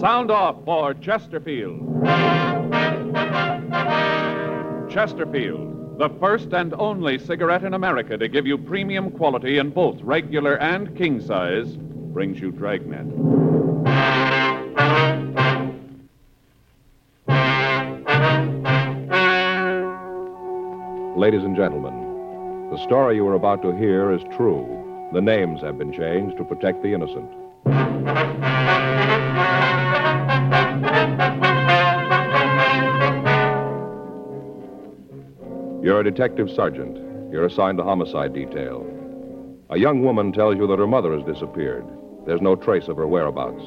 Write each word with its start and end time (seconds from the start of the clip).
Sound 0.00 0.30
off 0.30 0.64
for 0.64 0.94
Chesterfield. 0.94 2.04
Chesterfield, 4.88 5.98
the 5.98 6.08
first 6.20 6.52
and 6.52 6.72
only 6.74 7.18
cigarette 7.18 7.64
in 7.64 7.74
America 7.74 8.16
to 8.16 8.28
give 8.28 8.46
you 8.46 8.56
premium 8.56 9.10
quality 9.10 9.58
in 9.58 9.70
both 9.70 10.00
regular 10.02 10.56
and 10.60 10.96
king 10.96 11.20
size, 11.20 11.76
brings 11.76 12.38
you 12.38 12.52
Dragnet. 12.52 13.06
Ladies 21.16 21.42
and 21.42 21.56
gentlemen, 21.56 22.70
the 22.70 22.78
story 22.84 23.16
you 23.16 23.26
are 23.26 23.34
about 23.34 23.62
to 23.62 23.76
hear 23.76 24.12
is 24.12 24.22
true. 24.36 25.10
The 25.12 25.20
names 25.20 25.60
have 25.62 25.76
been 25.76 25.92
changed 25.92 26.36
to 26.36 26.44
protect 26.44 26.84
the 26.84 26.94
innocent. 26.94 27.47
You're 35.88 36.00
a 36.00 36.04
detective 36.04 36.50
sergeant. 36.50 36.98
You're 37.32 37.46
assigned 37.46 37.78
to 37.78 37.82
homicide 37.82 38.34
detail. 38.34 38.86
A 39.70 39.78
young 39.78 40.02
woman 40.02 40.32
tells 40.32 40.58
you 40.58 40.66
that 40.66 40.78
her 40.78 40.86
mother 40.86 41.16
has 41.16 41.24
disappeared. 41.24 41.82
There's 42.26 42.42
no 42.42 42.56
trace 42.56 42.88
of 42.88 42.98
her 42.98 43.06
whereabouts. 43.06 43.64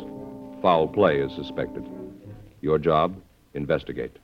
Foul 0.62 0.88
play 0.88 1.18
is 1.18 1.34
suspected. 1.34 1.84
Your 2.62 2.78
job? 2.78 3.20
Investigate. 3.56 4.16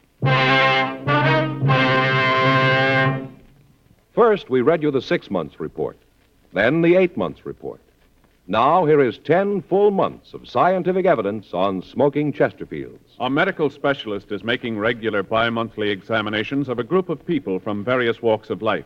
First, 4.14 4.48
we 4.48 4.62
read 4.62 4.84
you 4.84 4.92
the 4.92 5.02
six 5.02 5.32
months 5.32 5.60
report, 5.60 5.98
then 6.54 6.84
the 6.84 6.98
eight 6.98 7.18
months 7.18 7.48
report. 7.48 7.82
Now, 8.50 8.86
here 8.86 9.02
is 9.02 9.18
10 9.18 9.64
full 9.64 9.92
months 9.92 10.34
of 10.34 10.48
scientific 10.48 11.06
evidence 11.06 11.54
on 11.54 11.82
smoking 11.82 12.32
Chesterfields. 12.32 13.18
A 13.20 13.30
medical 13.30 13.70
specialist 13.70 14.32
is 14.32 14.42
making 14.42 14.80
regular 14.80 15.22
bi 15.22 15.50
monthly 15.50 15.90
examinations 15.90 16.70
of 16.70 16.80
a 16.80 16.84
group 16.84 17.10
of 17.10 17.26
people 17.26 17.60
from 17.60 17.84
various 17.84 18.22
walks 18.22 18.50
of 18.50 18.62
life. 18.62 18.86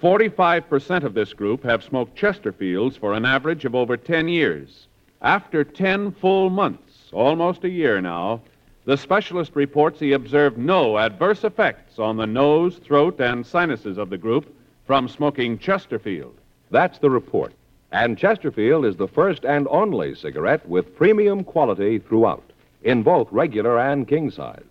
45% 0.00 1.02
of 1.02 1.14
this 1.14 1.32
group 1.32 1.64
have 1.64 1.82
smoked 1.82 2.16
Chesterfields 2.16 2.96
for 2.96 3.14
an 3.14 3.24
average 3.24 3.64
of 3.64 3.74
over 3.74 3.96
10 3.96 4.28
years. 4.28 4.86
After 5.22 5.64
10 5.64 6.12
full 6.12 6.48
months, 6.48 7.10
almost 7.12 7.64
a 7.64 7.68
year 7.68 8.00
now, 8.00 8.42
the 8.84 8.96
specialist 8.96 9.56
reports 9.56 9.98
he 9.98 10.12
observed 10.12 10.56
no 10.56 10.98
adverse 10.98 11.42
effects 11.42 11.98
on 11.98 12.16
the 12.16 12.28
nose, 12.28 12.76
throat, 12.76 13.20
and 13.20 13.44
sinuses 13.44 13.98
of 13.98 14.08
the 14.08 14.18
group 14.18 14.54
from 14.86 15.08
smoking 15.08 15.58
Chesterfield. 15.58 16.36
That's 16.70 17.00
the 17.00 17.10
report. 17.10 17.52
And 17.90 18.18
Chesterfield 18.18 18.84
is 18.84 18.96
the 18.96 19.08
first 19.08 19.44
and 19.44 19.66
only 19.70 20.14
cigarette 20.14 20.68
with 20.68 20.96
premium 20.96 21.42
quality 21.42 21.98
throughout, 21.98 22.44
in 22.82 23.02
both 23.02 23.28
regular 23.30 23.78
and 23.78 24.06
king 24.06 24.30
size. 24.30 24.62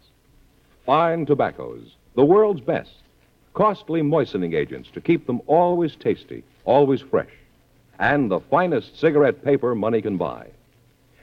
Fine 0.86 1.26
tobaccos, 1.26 1.96
the 2.16 2.26
world's 2.26 2.62
best. 2.62 2.92
Costly 3.54 4.04
moistening 4.04 4.54
agents 4.54 4.90
to 4.92 5.02
keep 5.02 5.26
them 5.26 5.42
always 5.48 5.96
tasty, 5.96 6.44
always 6.64 7.02
fresh. 7.02 7.32
And 7.98 8.30
the 8.30 8.40
finest 8.40 9.00
cigarette 9.00 9.44
paper 9.44 9.74
money 9.74 10.02
can 10.02 10.18
buy. 10.18 10.48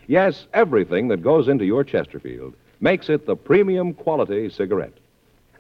Yes, 0.09 0.47
everything 0.53 1.09
that 1.09 1.23
goes 1.23 1.47
into 1.47 1.65
your 1.65 1.85
Chesterfield 1.85 2.55
makes 2.81 3.09
it 3.09 3.25
the 3.25 3.37
premium 3.37 3.95
quality 3.95 4.51
cigarette. 4.51 4.99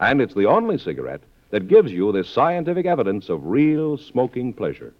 And 0.00 0.20
it's 0.20 0.34
the 0.34 0.46
only 0.46 0.78
cigarette 0.78 1.22
that 1.50 1.68
gives 1.68 1.92
you 1.92 2.10
this 2.10 2.28
scientific 2.28 2.86
evidence 2.86 3.28
of 3.28 3.46
real 3.46 3.96
smoking 3.96 4.52
pleasure. 4.52 4.92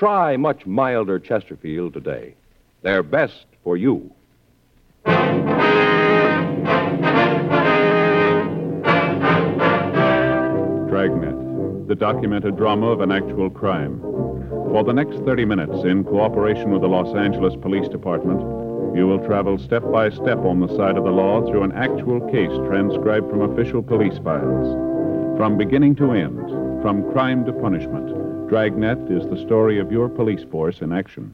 Try 0.00 0.38
much 0.38 0.64
milder 0.64 1.18
Chesterfield 1.18 1.92
today. 1.92 2.32
They're 2.80 3.02
best 3.02 3.44
for 3.62 3.76
you. 3.76 4.10
Dragnet, 10.88 11.86
the 11.86 11.94
documented 11.94 12.56
drama 12.56 12.86
of 12.86 13.02
an 13.02 13.12
actual 13.12 13.50
crime. 13.50 14.00
For 14.00 14.82
the 14.84 14.94
next 14.94 15.18
30 15.26 15.44
minutes, 15.44 15.84
in 15.84 16.04
cooperation 16.04 16.70
with 16.70 16.80
the 16.80 16.88
Los 16.88 17.14
Angeles 17.14 17.54
Police 17.60 17.88
Department, 17.88 18.40
you 18.96 19.06
will 19.06 19.22
travel 19.26 19.58
step 19.58 19.82
by 19.92 20.08
step 20.08 20.38
on 20.38 20.60
the 20.60 20.74
side 20.78 20.96
of 20.96 21.04
the 21.04 21.10
law 21.10 21.46
through 21.46 21.64
an 21.64 21.72
actual 21.72 22.26
case 22.30 22.56
transcribed 22.66 23.28
from 23.28 23.42
official 23.42 23.82
police 23.82 24.16
files. 24.24 25.36
From 25.36 25.58
beginning 25.58 25.94
to 25.96 26.12
end, 26.12 26.38
from 26.80 27.12
crime 27.12 27.44
to 27.44 27.52
punishment, 27.52 28.29
Dragnet 28.50 29.08
is 29.08 29.28
the 29.28 29.36
story 29.46 29.78
of 29.78 29.92
your 29.92 30.08
police 30.08 30.42
force 30.50 30.80
in 30.80 30.92
action. 30.92 31.32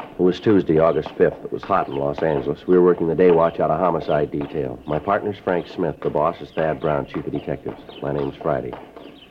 It 0.00 0.18
was 0.18 0.40
Tuesday, 0.40 0.80
August 0.80 1.10
5th. 1.10 1.44
It 1.44 1.52
was 1.52 1.62
hot 1.62 1.86
in 1.86 1.94
Los 1.94 2.20
Angeles. 2.20 2.66
We 2.66 2.76
were 2.76 2.82
working 2.82 3.06
the 3.06 3.14
day 3.14 3.30
watch 3.30 3.60
out 3.60 3.70
of 3.70 3.78
homicide 3.78 4.32
detail. 4.32 4.82
My 4.88 4.98
partner's 4.98 5.38
Frank 5.38 5.68
Smith. 5.68 5.94
The 6.02 6.10
boss 6.10 6.40
is 6.40 6.50
Thad 6.50 6.80
Brown, 6.80 7.06
chief 7.06 7.24
of 7.24 7.30
detectives. 7.30 7.80
My 8.02 8.12
name's 8.12 8.34
Friday. 8.42 8.72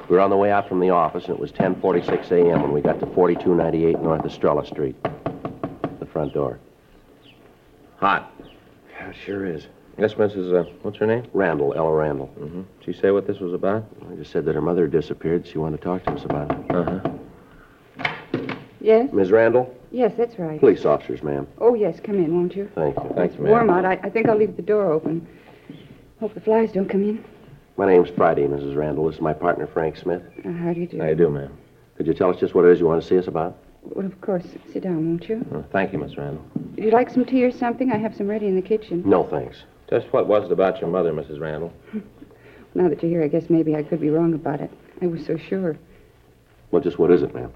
We 0.10 0.16
were 0.16 0.22
on 0.22 0.30
the 0.30 0.38
way 0.38 0.50
out 0.50 0.70
from 0.70 0.80
the 0.80 0.92
office, 0.92 1.26
and 1.26 1.34
it 1.34 1.40
was 1.40 1.52
10.46 1.52 2.32
a.m. 2.32 2.62
when 2.62 2.72
we 2.72 2.80
got 2.80 3.02
to 3.02 3.08
4298 3.08 4.00
North 4.02 4.26
Estrella 4.26 4.66
Street. 4.66 4.96
The 6.00 6.06
front 6.06 6.34
door. 6.34 6.62
Hot. 7.98 8.34
Yeah, 8.94 9.10
it 9.10 9.18
sure 9.26 9.46
is. 9.46 9.68
Yes, 10.02 10.16
Mrs. 10.16 10.52
Uh, 10.52 10.68
what's 10.82 10.98
her 10.98 11.06
name? 11.06 11.28
Randall, 11.32 11.76
Ella 11.76 11.94
Randall. 11.94 12.28
Mm-hmm. 12.40 12.62
Did 12.62 12.84
she 12.84 13.00
say 13.00 13.12
what 13.12 13.28
this 13.28 13.38
was 13.38 13.54
about? 13.54 13.86
I 14.12 14.16
just 14.16 14.32
said 14.32 14.46
that 14.46 14.56
her 14.56 14.62
mother 14.62 14.82
had 14.84 14.92
disappeared. 14.92 15.46
She 15.46 15.60
wanted 15.60 15.78
to 15.78 15.84
talk 15.84 16.04
to 16.06 16.12
us 16.14 16.26
about 16.26 16.50
it. 16.50 16.76
Uh-huh. 16.76 18.08
Yes? 18.80 19.14
Ms. 19.14 19.30
Randall? 19.30 19.72
Yes, 19.92 20.14
that's 20.18 20.40
right. 20.40 20.60
Police 20.60 20.86
officers, 20.86 21.22
ma'am. 21.22 21.48
Oh, 21.60 21.76
yes, 21.76 22.00
come 22.04 22.16
in, 22.16 22.34
won't 22.36 22.56
you? 22.56 22.68
Thank 22.74 22.96
you. 22.96 23.12
Thanks, 23.16 23.36
ma'am. 23.38 23.52
Warm 23.52 23.70
out. 23.70 23.86
I, 23.86 24.00
I 24.02 24.10
think 24.10 24.28
I'll 24.28 24.38
leave 24.38 24.56
the 24.56 24.64
door 24.64 24.92
open. 24.92 25.28
Hope 26.20 26.34
the 26.34 26.42
flies 26.42 26.72
don't 26.72 26.90
come 26.90 27.04
in. 27.04 27.24
My 27.78 27.86
name's 27.86 28.10
Friday, 28.10 28.48
Mrs. 28.48 28.76
Randall. 28.76 29.06
This 29.06 29.18
is 29.18 29.22
my 29.22 29.34
partner, 29.34 29.68
Frank 29.68 29.98
Smith. 29.98 30.24
Uh, 30.44 30.52
how 30.52 30.74
do 30.74 30.82
you 30.82 30.88
do? 30.88 31.00
How 31.00 31.10
you 31.10 31.16
do, 31.16 31.30
ma'am? 31.30 31.56
Could 31.96 32.08
you 32.08 32.16
tell 32.16 32.32
us 32.32 32.40
just 32.40 32.56
what 32.56 32.66
it 32.66 32.72
is 32.72 32.80
you 32.80 32.88
want 32.88 33.04
to 33.04 33.08
see 33.08 33.20
us 33.20 33.28
about? 33.28 33.56
Well, 33.84 34.08
of 34.08 34.20
course. 34.22 34.46
Sit 34.74 34.82
down, 34.82 34.96
won't 35.08 35.30
you? 35.30 35.46
Uh, 35.54 35.62
thank 35.72 35.94
you, 35.94 36.00
Miss 36.00 36.18
Randall. 36.18 36.44
Would 36.76 36.86
you 36.86 36.90
like 36.92 37.12
some 37.12 37.24
tea 37.24 37.44
or 37.44 37.52
something? 37.52 37.92
I 37.92 37.98
have 37.98 38.16
some 38.16 38.28
ready 38.28 38.48
in 38.48 38.56
the 38.56 38.64
kitchen. 38.64 39.04
No, 39.06 39.26
thanks. 39.26 39.58
Just 39.92 40.12
what 40.14 40.26
was 40.28 40.46
it 40.46 40.52
about 40.52 40.80
your 40.80 40.90
mother, 40.90 41.12
Mrs. 41.12 41.40
Randall? 41.40 41.74
Now 42.74 42.88
that 42.88 43.04
you're 43.04 43.12
here, 43.12 43.24
I 43.24 43.28
guess 43.28 43.50
maybe 43.50 43.76
I 43.76 43.84
could 43.84 44.00
be 44.00 44.10
wrong 44.10 44.34
about 44.34 44.62
it. 44.62 44.72
I 45.02 45.08
was 45.08 45.26
so 45.26 45.36
sure. 45.36 45.76
Well, 46.72 46.82
just 46.82 46.98
what 46.98 47.12
is 47.12 47.22
it, 47.22 47.36
ma'am? 47.36 47.52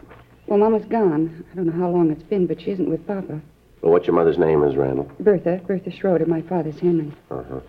Well, 0.47 0.59
Mama's 0.59 0.84
gone. 0.84 1.46
I 1.50 1.56
don't 1.56 1.68
know 1.68 1.72
how 1.72 1.90
long 1.90 2.12
it's 2.12 2.22
been, 2.23 2.47
but 2.47 2.59
she 2.59 2.72
isn't 2.72 2.90
with 2.90 3.07
Papa. 3.07 3.40
Well, 3.81 3.94
what's 3.94 4.07
your 4.07 4.16
mother's 4.18 4.38
name, 4.38 4.59
Ms. 4.59 4.75
Randall? 4.75 5.09
Bertha, 5.22 5.62
Bertha 5.66 5.90
Schroeder. 5.90 6.25
My 6.25 6.41
father's 6.41 6.78
Henry. 6.79 7.13
Uh-huh. 7.31 7.62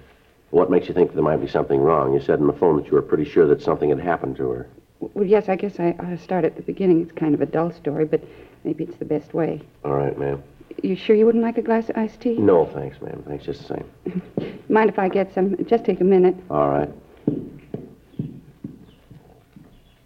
What 0.50 0.72
makes 0.72 0.88
you 0.88 0.94
think 0.94 1.15
there 1.15 1.22
might 1.22 1.37
be 1.37 1.47
something 1.47 1.78
wrong? 1.78 2.12
You 2.15 2.21
said 2.21 2.41
on 2.41 2.48
the 2.48 2.53
phone 2.53 2.77
that 2.78 2.87
you 2.87 2.94
were 2.94 3.03
pretty 3.03 3.25
sure 3.31 3.47
that 3.47 3.62
something 3.62 3.91
had 3.91 4.00
happened 4.00 4.34
to 4.38 4.50
her. 4.50 4.68
Well, 4.98 5.24
yes, 5.24 5.48
I 5.48 5.54
guess 5.54 5.78
I 5.78 5.91
ought 6.01 6.10
to 6.10 6.18
start 6.18 6.45
at 6.45 6.57
the 6.57 6.63
beginning. 6.63 7.03
It's 7.03 7.13
kind 7.13 7.33
of 7.33 7.41
a 7.41 7.47
dull 7.47 7.71
story, 7.71 8.07
but 8.07 8.24
maybe 8.65 8.83
it's 8.83 8.97
the 8.97 9.04
best 9.04 9.34
way. 9.34 9.63
All 9.84 9.95
right, 9.95 10.18
ma'am. 10.18 10.42
You 10.83 10.95
sure 10.97 11.17
you 11.17 11.27
wouldn't 11.27 11.43
like 11.45 11.59
a 11.59 11.63
glass 11.63 11.89
of 11.89 11.97
iced 11.97 12.21
tea? 12.21 12.34
No, 12.37 12.67
thanks, 12.67 13.01
ma'am. 13.01 13.23
Thanks 13.27 13.45
just 13.45 13.67
the 13.67 13.75
same. 13.75 14.63
Mind 14.69 14.91
if 14.91 14.99
I 14.99 15.09
get 15.09 15.33
some? 15.34 15.57
Just 15.67 15.84
take 15.84 16.01
a 16.01 16.05
minute. 16.05 16.37
All 16.51 16.69
right. 16.69 16.91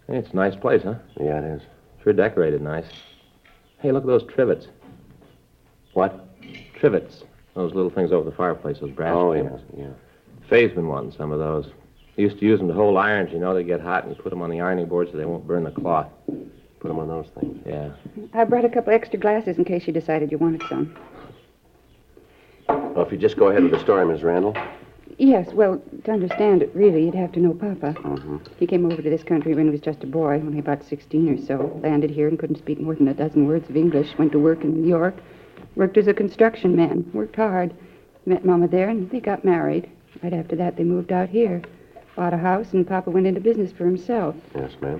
Hey, 0.07 0.17
it's 0.17 0.31
a 0.31 0.35
nice 0.35 0.55
place, 0.55 0.81
huh? 0.83 0.95
Yeah, 1.19 1.39
it 1.39 1.45
is. 1.55 1.61
Sure 2.03 2.13
decorated 2.13 2.61
nice. 2.61 2.85
Hey, 3.79 3.91
look 3.91 4.03
at 4.03 4.07
those 4.07 4.23
trivets. 4.23 4.67
What? 5.93 6.27
Trivets. 6.75 7.23
Those 7.53 7.73
little 7.73 7.91
things 7.91 8.11
over 8.11 8.29
the 8.29 8.35
fireplace, 8.35 8.79
those 8.79 8.91
brass 8.91 9.13
Oh, 9.13 9.33
yeah, 9.33 9.57
yeah. 9.77 9.89
Faye's 10.49 10.71
been 10.71 10.87
wanting 10.87 11.11
some 11.11 11.31
of 11.31 11.39
those. 11.39 11.69
He 12.15 12.23
used 12.23 12.39
to 12.39 12.45
use 12.45 12.59
them 12.59 12.67
to 12.67 12.73
hold 12.73 12.97
irons, 12.97 13.31
you 13.31 13.39
know. 13.39 13.53
They 13.53 13.63
get 13.63 13.81
hot, 13.81 14.05
and 14.05 14.15
you 14.15 14.21
put 14.21 14.29
them 14.29 14.41
on 14.41 14.49
the 14.49 14.61
ironing 14.61 14.87
board 14.87 15.09
so 15.11 15.17
they 15.17 15.25
won't 15.25 15.47
burn 15.47 15.63
the 15.63 15.71
cloth. 15.71 16.07
Put 16.81 16.87
them 16.87 16.99
on 16.99 17.07
those 17.07 17.27
things. 17.39 17.61
Yeah. 17.65 17.91
I 18.33 18.43
brought 18.43 18.65
a 18.65 18.69
couple 18.69 18.91
extra 18.91 19.19
glasses 19.19 19.59
in 19.59 19.65
case 19.65 19.85
you 19.85 19.93
decided 19.93 20.31
you 20.31 20.39
wanted 20.39 20.63
some. 20.67 20.97
Well, 22.67 23.05
if 23.05 23.11
you 23.11 23.19
just 23.19 23.37
go 23.37 23.49
ahead 23.49 23.61
with 23.61 23.71
the 23.71 23.79
story, 23.79 24.03
Ms. 24.05 24.23
Randall. 24.23 24.57
Yes, 25.19 25.53
well, 25.53 25.79
to 26.05 26.11
understand 26.11 26.63
it, 26.63 26.71
really, 26.73 27.05
you'd 27.05 27.13
have 27.13 27.31
to 27.33 27.39
know 27.39 27.53
Papa. 27.53 27.93
Mm-hmm. 27.99 28.37
He 28.57 28.65
came 28.65 28.91
over 28.91 28.99
to 28.99 29.09
this 29.09 29.21
country 29.23 29.53
when 29.53 29.65
he 29.65 29.71
was 29.71 29.81
just 29.81 30.03
a 30.03 30.07
boy, 30.07 30.35
only 30.35 30.57
about 30.57 30.83
16 30.83 31.29
or 31.29 31.45
so. 31.45 31.79
Landed 31.83 32.09
here 32.09 32.27
and 32.27 32.39
couldn't 32.39 32.57
speak 32.57 32.79
more 32.79 32.95
than 32.95 33.07
a 33.07 33.13
dozen 33.13 33.45
words 33.45 33.69
of 33.69 33.77
English. 33.77 34.17
Went 34.17 34.31
to 34.31 34.39
work 34.39 34.63
in 34.63 34.81
New 34.81 34.89
York. 34.89 35.15
Worked 35.75 35.97
as 35.97 36.07
a 36.07 36.13
construction 36.15 36.75
man. 36.75 37.07
Worked 37.13 37.35
hard. 37.35 37.75
Met 38.25 38.43
Mama 38.43 38.67
there, 38.67 38.89
and 38.89 39.07
they 39.11 39.19
got 39.19 39.45
married. 39.45 39.87
Right 40.23 40.33
after 40.33 40.55
that, 40.55 40.77
they 40.77 40.83
moved 40.83 41.11
out 41.11 41.29
here. 41.29 41.61
Bought 42.15 42.33
a 42.33 42.37
house, 42.37 42.73
and 42.73 42.87
Papa 42.87 43.11
went 43.11 43.27
into 43.27 43.39
business 43.39 43.71
for 43.71 43.85
himself. 43.85 44.35
Yes, 44.55 44.71
ma'am. 44.81 44.99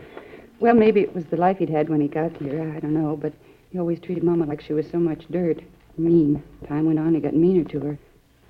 Well, 0.62 0.75
maybe 0.75 1.02
it 1.02 1.16
was 1.16 1.25
the 1.25 1.38
life 1.38 1.58
he'd 1.58 1.72
had 1.72 1.90
when 1.90 2.02
he 2.02 2.08
got 2.08 2.38
here. 2.38 2.72
I 2.78 2.80
don't 2.80 2.94
know, 2.94 3.18
but 3.18 3.34
he 3.72 3.80
always 3.80 4.00
treated 4.00 4.24
Mama 4.24 4.46
like 4.46 4.62
she 4.62 4.74
was 4.74 4.88
so 4.92 5.00
much 5.00 5.28
dirt. 5.31 5.60
Mean. 5.98 6.44
Time 6.68 6.86
went 6.86 7.00
on, 7.00 7.16
he 7.16 7.19
got 7.19 7.34
meaner 7.34 7.63
to 7.63 7.80
her. 7.80 7.98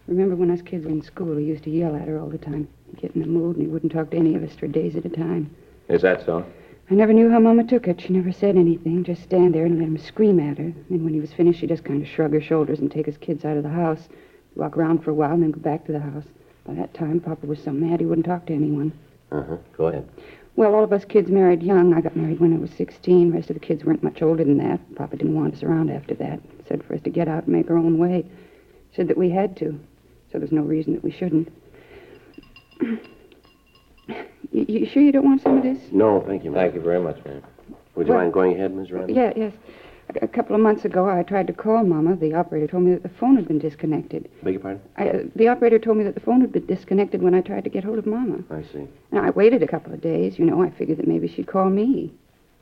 Remember 0.07 0.35
when 0.35 0.51
us 0.51 0.61
kids 0.61 0.83
were 0.83 0.91
in 0.91 1.01
school, 1.01 1.37
he 1.37 1.45
used 1.45 1.63
to 1.63 1.69
yell 1.69 1.95
at 1.95 2.09
her 2.09 2.19
all 2.19 2.27
the 2.27 2.37
time. 2.37 2.67
He'd 2.87 3.01
get 3.01 3.15
in 3.15 3.23
a 3.23 3.27
mood, 3.27 3.55
and 3.55 3.65
he 3.65 3.71
wouldn't 3.71 3.93
talk 3.93 4.09
to 4.11 4.17
any 4.17 4.35
of 4.35 4.43
us 4.43 4.53
for 4.55 4.67
days 4.67 4.97
at 4.97 5.05
a 5.05 5.09
time. 5.09 5.55
Is 5.87 6.01
that 6.01 6.25
so? 6.25 6.45
I 6.89 6.95
never 6.95 7.13
knew 7.13 7.31
how 7.31 7.39
Mama 7.39 7.63
took 7.63 7.87
it. 7.87 8.01
She 8.01 8.11
never 8.11 8.33
said 8.33 8.57
anything, 8.57 9.05
just 9.05 9.23
stand 9.23 9.55
there 9.55 9.65
and 9.65 9.79
let 9.79 9.87
him 9.87 9.97
scream 9.97 10.41
at 10.41 10.57
her. 10.57 10.73
And 10.89 11.05
when 11.05 11.13
he 11.13 11.21
was 11.21 11.31
finished, 11.31 11.61
she'd 11.61 11.69
just 11.69 11.85
kind 11.85 12.01
of 12.01 12.09
shrug 12.09 12.33
her 12.33 12.41
shoulders 12.41 12.79
and 12.79 12.91
take 12.91 13.05
his 13.05 13.17
kids 13.17 13.45
out 13.45 13.55
of 13.55 13.63
the 13.63 13.69
house, 13.69 14.09
walk 14.55 14.75
around 14.75 15.01
for 15.01 15.11
a 15.11 15.13
while, 15.13 15.31
and 15.31 15.43
then 15.43 15.51
go 15.51 15.61
back 15.61 15.85
to 15.85 15.93
the 15.93 15.99
house. 16.01 16.25
By 16.65 16.73
that 16.73 16.93
time, 16.93 17.21
Papa 17.21 17.45
was 17.45 17.63
so 17.63 17.71
mad 17.71 18.01
he 18.01 18.05
wouldn't 18.05 18.27
talk 18.27 18.47
to 18.47 18.53
anyone. 18.53 18.91
Uh-huh. 19.31 19.55
Go 19.77 19.87
ahead. 19.87 20.09
Well, 20.55 20.75
all 20.75 20.83
of 20.83 20.91
us 20.93 21.05
kids 21.05 21.29
married 21.29 21.63
young. 21.63 21.93
I 21.93 22.01
got 22.01 22.15
married 22.15 22.39
when 22.39 22.53
I 22.53 22.57
was 22.59 22.71
16. 22.71 23.29
The 23.31 23.35
rest 23.37 23.49
of 23.49 23.55
the 23.55 23.59
kids 23.59 23.83
weren't 23.83 24.03
much 24.03 24.21
older 24.21 24.43
than 24.43 24.57
that. 24.57 24.79
Papa 24.95 25.15
didn't 25.17 25.35
want 25.35 25.53
us 25.55 25.63
around 25.63 25.89
after 25.89 26.13
that. 26.15 26.39
Said 26.67 26.83
for 26.83 26.93
us 26.95 27.01
to 27.03 27.09
get 27.09 27.27
out 27.27 27.45
and 27.45 27.55
make 27.55 27.69
our 27.69 27.77
own 27.77 27.97
way. 27.97 28.25
Said 28.95 29.07
that 29.07 29.17
we 29.17 29.29
had 29.29 29.55
to. 29.57 29.79
So 30.31 30.39
there's 30.39 30.51
no 30.51 30.61
reason 30.61 30.93
that 30.93 31.03
we 31.03 31.11
shouldn't. 31.11 31.51
you, 32.81 32.99
you 34.51 34.85
sure 34.85 35.01
you 35.01 35.11
don't 35.11 35.25
want 35.25 35.41
some 35.41 35.57
of 35.57 35.63
this? 35.63 35.79
No, 35.91 36.21
thank 36.27 36.43
you, 36.43 36.51
ma'am. 36.51 36.61
Thank 36.63 36.75
you 36.75 36.81
very 36.81 36.99
much, 37.01 37.23
ma'am. 37.25 37.41
Would 37.95 38.07
you 38.07 38.13
Well- 38.13 38.21
mind 38.21 38.33
going 38.33 38.53
ahead, 38.55 38.73
Miss 38.73 38.91
Randall? 38.91 39.15
Yeah, 39.15 39.33
yes. 39.35 39.53
A, 40.21 40.27
couple 40.27 40.55
of 40.55 40.61
months 40.61 40.83
ago, 40.83 41.07
I 41.07 41.23
tried 41.23 41.47
to 41.47 41.53
call 41.53 41.83
Mama. 41.83 42.15
The 42.15 42.33
operator 42.33 42.67
told 42.67 42.83
me 42.83 42.91
that 42.91 43.03
the 43.03 43.09
phone 43.09 43.35
had 43.35 43.47
been 43.47 43.59
disconnected. 43.59 44.29
Beg 44.43 44.53
your 44.53 44.61
pardon? 44.61 44.81
I, 44.97 45.09
uh, 45.09 45.23
the 45.35 45.47
operator 45.47 45.79
told 45.79 45.97
me 45.97 46.03
that 46.03 46.15
the 46.15 46.21
phone 46.21 46.41
had 46.41 46.51
been 46.51 46.65
disconnected 46.65 47.21
when 47.21 47.33
I 47.33 47.41
tried 47.41 47.63
to 47.63 47.69
get 47.69 47.83
hold 47.83 47.97
of 47.97 48.05
Mama. 48.05 48.43
I 48.49 48.63
see. 48.63 48.87
Now, 49.11 49.23
I 49.23 49.29
waited 49.29 49.63
a 49.63 49.67
couple 49.67 49.93
of 49.93 50.01
days. 50.01 50.37
You 50.37 50.45
know, 50.45 50.61
I 50.61 50.69
figured 50.71 50.97
that 50.97 51.07
maybe 51.07 51.27
she'd 51.27 51.47
call 51.47 51.69
me. 51.69 52.13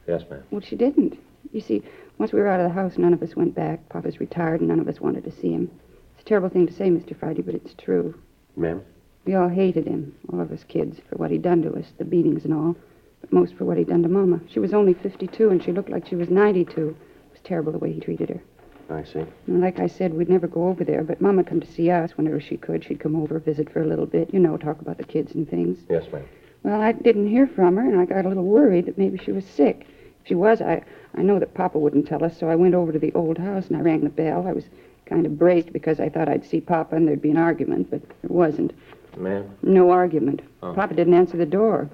Yes, 0.08 0.24
ma'am. 0.30 0.44
Well, 0.52 0.62
she 0.62 0.76
didn't. 0.76 1.18
You 1.52 1.62
see, 1.62 1.82
once 2.18 2.34
we 2.34 2.40
were 2.40 2.48
out 2.48 2.60
of 2.60 2.68
the 2.68 2.74
house, 2.74 2.98
none 2.98 3.14
of 3.14 3.24
us 3.24 3.36
went 3.36 3.56
back. 3.56 3.88
Papa's 3.90 4.20
retired, 4.20 4.60
and 4.60 4.70
none 4.70 4.80
of 4.80 4.88
us 4.88 5.00
wanted 5.00 5.24
to 5.24 5.32
see 5.32 5.52
him. 5.52 5.72
It's 6.16 6.24
a 6.24 6.26
terrible 6.26 6.50
thing 6.50 6.68
to 6.68 6.74
say, 6.74 6.90
Mr. 6.90 7.18
Friday, 7.18 7.42
but 7.42 7.56
it's 7.56 7.74
true. 7.76 8.14
Ma'am? 8.56 8.82
We 9.26 9.36
all 9.36 9.50
hated 9.50 9.86
him, 9.86 10.16
all 10.32 10.42
of 10.42 10.52
us 10.52 10.64
kids, 10.64 11.00
for 11.10 11.16
what 11.18 11.32
he'd 11.32 11.42
done 11.42 11.62
to 11.64 11.74
us, 11.76 11.94
the 11.98 12.06
beatings 12.06 12.46
and 12.46 12.54
all. 12.54 12.76
But 13.22 13.34
most 13.34 13.56
for 13.56 13.66
what 13.66 13.78
he'd 13.78 13.88
done 13.88 14.04
to 14.04 14.10
Mama. 14.10 14.40
She 14.48 14.60
was 14.60 14.74
only 14.74 14.94
52, 14.94 15.50
and 15.50 15.64
she 15.64 15.72
looked 15.72 15.90
like 15.90 16.08
she 16.08 16.16
was 16.16 16.30
92. 16.30 16.96
It 17.40 17.44
was 17.44 17.48
terrible 17.48 17.72
the 17.72 17.78
way 17.78 17.94
he 17.94 18.02
treated 18.02 18.30
her. 18.30 18.42
I 18.90 19.04
see. 19.06 19.24
And 19.48 19.62
like 19.62 19.80
I 19.80 19.88
said, 19.88 20.14
we'd 20.14 20.30
never 20.30 20.48
go 20.48 20.68
over 20.68 20.84
there, 20.84 21.04
but 21.04 21.22
Mama 21.22 21.44
come 21.46 21.62
to 21.62 21.72
see 21.72 21.90
us 21.90 22.18
whenever 22.18 22.42
she 22.42 22.58
could. 22.58 22.84
She'd 22.84 23.00
come 23.00 23.16
over, 23.16 23.40
visit 23.40 23.72
for 23.72 23.82
a 23.82 23.86
little 23.88 24.06
bit, 24.06 24.34
you 24.34 24.40
know, 24.40 24.58
talk 24.58 24.82
about 24.82 24.98
the 24.98 25.06
kids 25.06 25.36
and 25.36 25.50
things. 25.50 25.78
Yes, 25.90 26.12
ma'am. 26.12 26.28
Well, 26.64 26.82
I 26.82 26.92
didn't 26.92 27.28
hear 27.28 27.48
from 27.48 27.78
her, 27.78 27.90
and 27.90 27.98
I 27.98 28.06
got 28.06 28.26
a 28.26 28.28
little 28.28 28.44
worried 28.44 28.88
that 28.88 28.98
maybe 28.98 29.18
she 29.18 29.32
was 29.32 29.46
sick. 29.46 29.88
If 30.22 30.28
she 30.28 30.36
was, 30.36 30.62
I, 30.62 30.84
I 31.16 31.22
know 31.22 31.40
that 31.40 31.54
Papa 31.54 31.80
wouldn't 31.80 32.08
tell 32.08 32.26
us, 32.26 32.38
so 32.38 32.50
I 32.50 32.56
went 32.56 32.76
over 32.76 32.92
to 32.92 33.00
the 33.00 33.14
old 33.14 33.38
house 33.38 33.68
and 33.68 33.78
I 33.78 33.82
rang 33.82 34.02
the 34.02 34.10
bell. 34.10 34.46
I 34.46 34.52
was 34.52 34.66
kind 35.06 35.26
of 35.26 35.40
braced 35.40 35.72
because 35.72 36.02
I 36.02 36.10
thought 36.10 36.28
I'd 36.28 36.46
see 36.46 36.60
Papa 36.60 36.96
and 36.96 37.08
there'd 37.08 37.22
be 37.22 37.32
an 37.32 37.38
argument, 37.38 37.90
but 37.90 38.02
there 38.22 38.32
wasn't. 38.32 38.74
Ma'am? 39.16 39.50
No 39.62 39.92
argument. 39.92 40.42
Oh. 40.62 40.74
Papa 40.74 40.94
didn't 40.94 41.14
answer 41.14 41.38
the 41.38 41.46
door. 41.46 41.90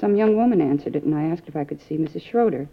Some 0.00 0.16
young 0.16 0.36
woman 0.36 0.62
answered 0.62 0.96
it, 0.96 1.04
and 1.04 1.14
I 1.14 1.24
asked 1.24 1.48
if 1.48 1.56
I 1.56 1.64
could 1.64 1.82
see 1.82 1.98
Mrs. 1.98 2.22
Schroeder. 2.22 2.68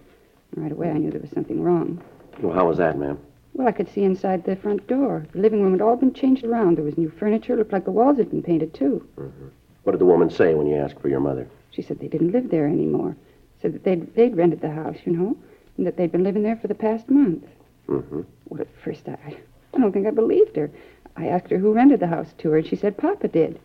Right 0.55 0.71
away, 0.71 0.89
I 0.89 0.97
knew 0.97 1.09
there 1.09 1.19
was 1.19 1.31
something 1.31 1.61
wrong. 1.61 2.01
Well, 2.39 2.53
how 2.53 2.67
was 2.67 2.77
that, 2.77 2.97
ma'am? 2.97 3.19
Well, 3.53 3.67
I 3.67 3.71
could 3.71 3.89
see 3.89 4.03
inside 4.03 4.43
the 4.43 4.55
front 4.55 4.87
door. 4.87 5.25
The 5.31 5.39
living 5.39 5.61
room 5.61 5.73
had 5.73 5.81
all 5.81 5.95
been 5.95 6.13
changed 6.13 6.43
around. 6.43 6.77
There 6.77 6.85
was 6.85 6.97
new 6.97 7.09
furniture. 7.09 7.53
It 7.53 7.57
Looked 7.59 7.73
like 7.73 7.85
the 7.85 7.91
walls 7.91 8.17
had 8.17 8.31
been 8.31 8.41
painted, 8.41 8.73
too. 8.73 9.07
What 9.83 9.91
did 9.91 10.01
the 10.01 10.05
woman 10.05 10.29
say 10.29 10.53
when 10.55 10.65
you 10.67 10.75
asked 10.75 10.99
for 10.99 11.09
your 11.09 11.19
mother? 11.19 11.47
She 11.71 11.81
said 11.81 11.99
they 11.99 12.07
didn't 12.07 12.31
live 12.31 12.49
there 12.49 12.67
anymore. 12.67 13.15
Said 13.61 13.73
that 13.73 13.83
they'd, 13.83 14.13
they'd 14.15 14.35
rented 14.35 14.61
the 14.61 14.71
house, 14.71 14.97
you 15.05 15.13
know, 15.13 15.37
and 15.77 15.85
that 15.85 15.97
they'd 15.97 16.11
been 16.11 16.23
living 16.23 16.43
there 16.43 16.55
for 16.55 16.67
the 16.67 16.75
past 16.75 17.09
month. 17.09 17.45
Mm-hmm. 17.87 18.21
Well, 18.49 18.61
at 18.61 18.67
first, 18.83 19.07
I, 19.07 19.35
I 19.73 19.77
don't 19.79 19.91
think 19.91 20.07
I 20.07 20.11
believed 20.11 20.55
her. 20.55 20.71
I 21.15 21.27
asked 21.27 21.49
her 21.51 21.57
who 21.57 21.73
rented 21.73 21.99
the 21.99 22.07
house 22.07 22.33
to 22.39 22.49
her, 22.51 22.57
and 22.57 22.67
she 22.67 22.75
said 22.75 22.97
Papa 22.97 23.27
did. 23.27 23.59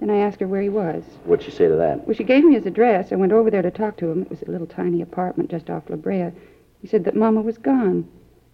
Then 0.00 0.10
I 0.10 0.18
asked 0.18 0.40
her 0.40 0.46
where 0.46 0.62
he 0.62 0.68
was. 0.68 1.04
What'd 1.24 1.44
she 1.44 1.50
say 1.50 1.68
to 1.68 1.74
that? 1.76 2.06
Well, 2.06 2.16
she 2.16 2.24
gave 2.24 2.44
me 2.44 2.54
his 2.54 2.66
address. 2.66 3.12
I 3.12 3.16
went 3.16 3.32
over 3.32 3.50
there 3.50 3.62
to 3.62 3.70
talk 3.70 3.96
to 3.98 4.10
him. 4.10 4.22
It 4.22 4.30
was 4.30 4.42
a 4.42 4.50
little 4.50 4.66
tiny 4.66 5.02
apartment 5.02 5.50
just 5.50 5.70
off 5.70 5.88
La 5.88 5.96
Brea. 5.96 6.30
He 6.80 6.88
said 6.88 7.04
that 7.04 7.16
Mama 7.16 7.40
was 7.40 7.58
gone. 7.58 8.08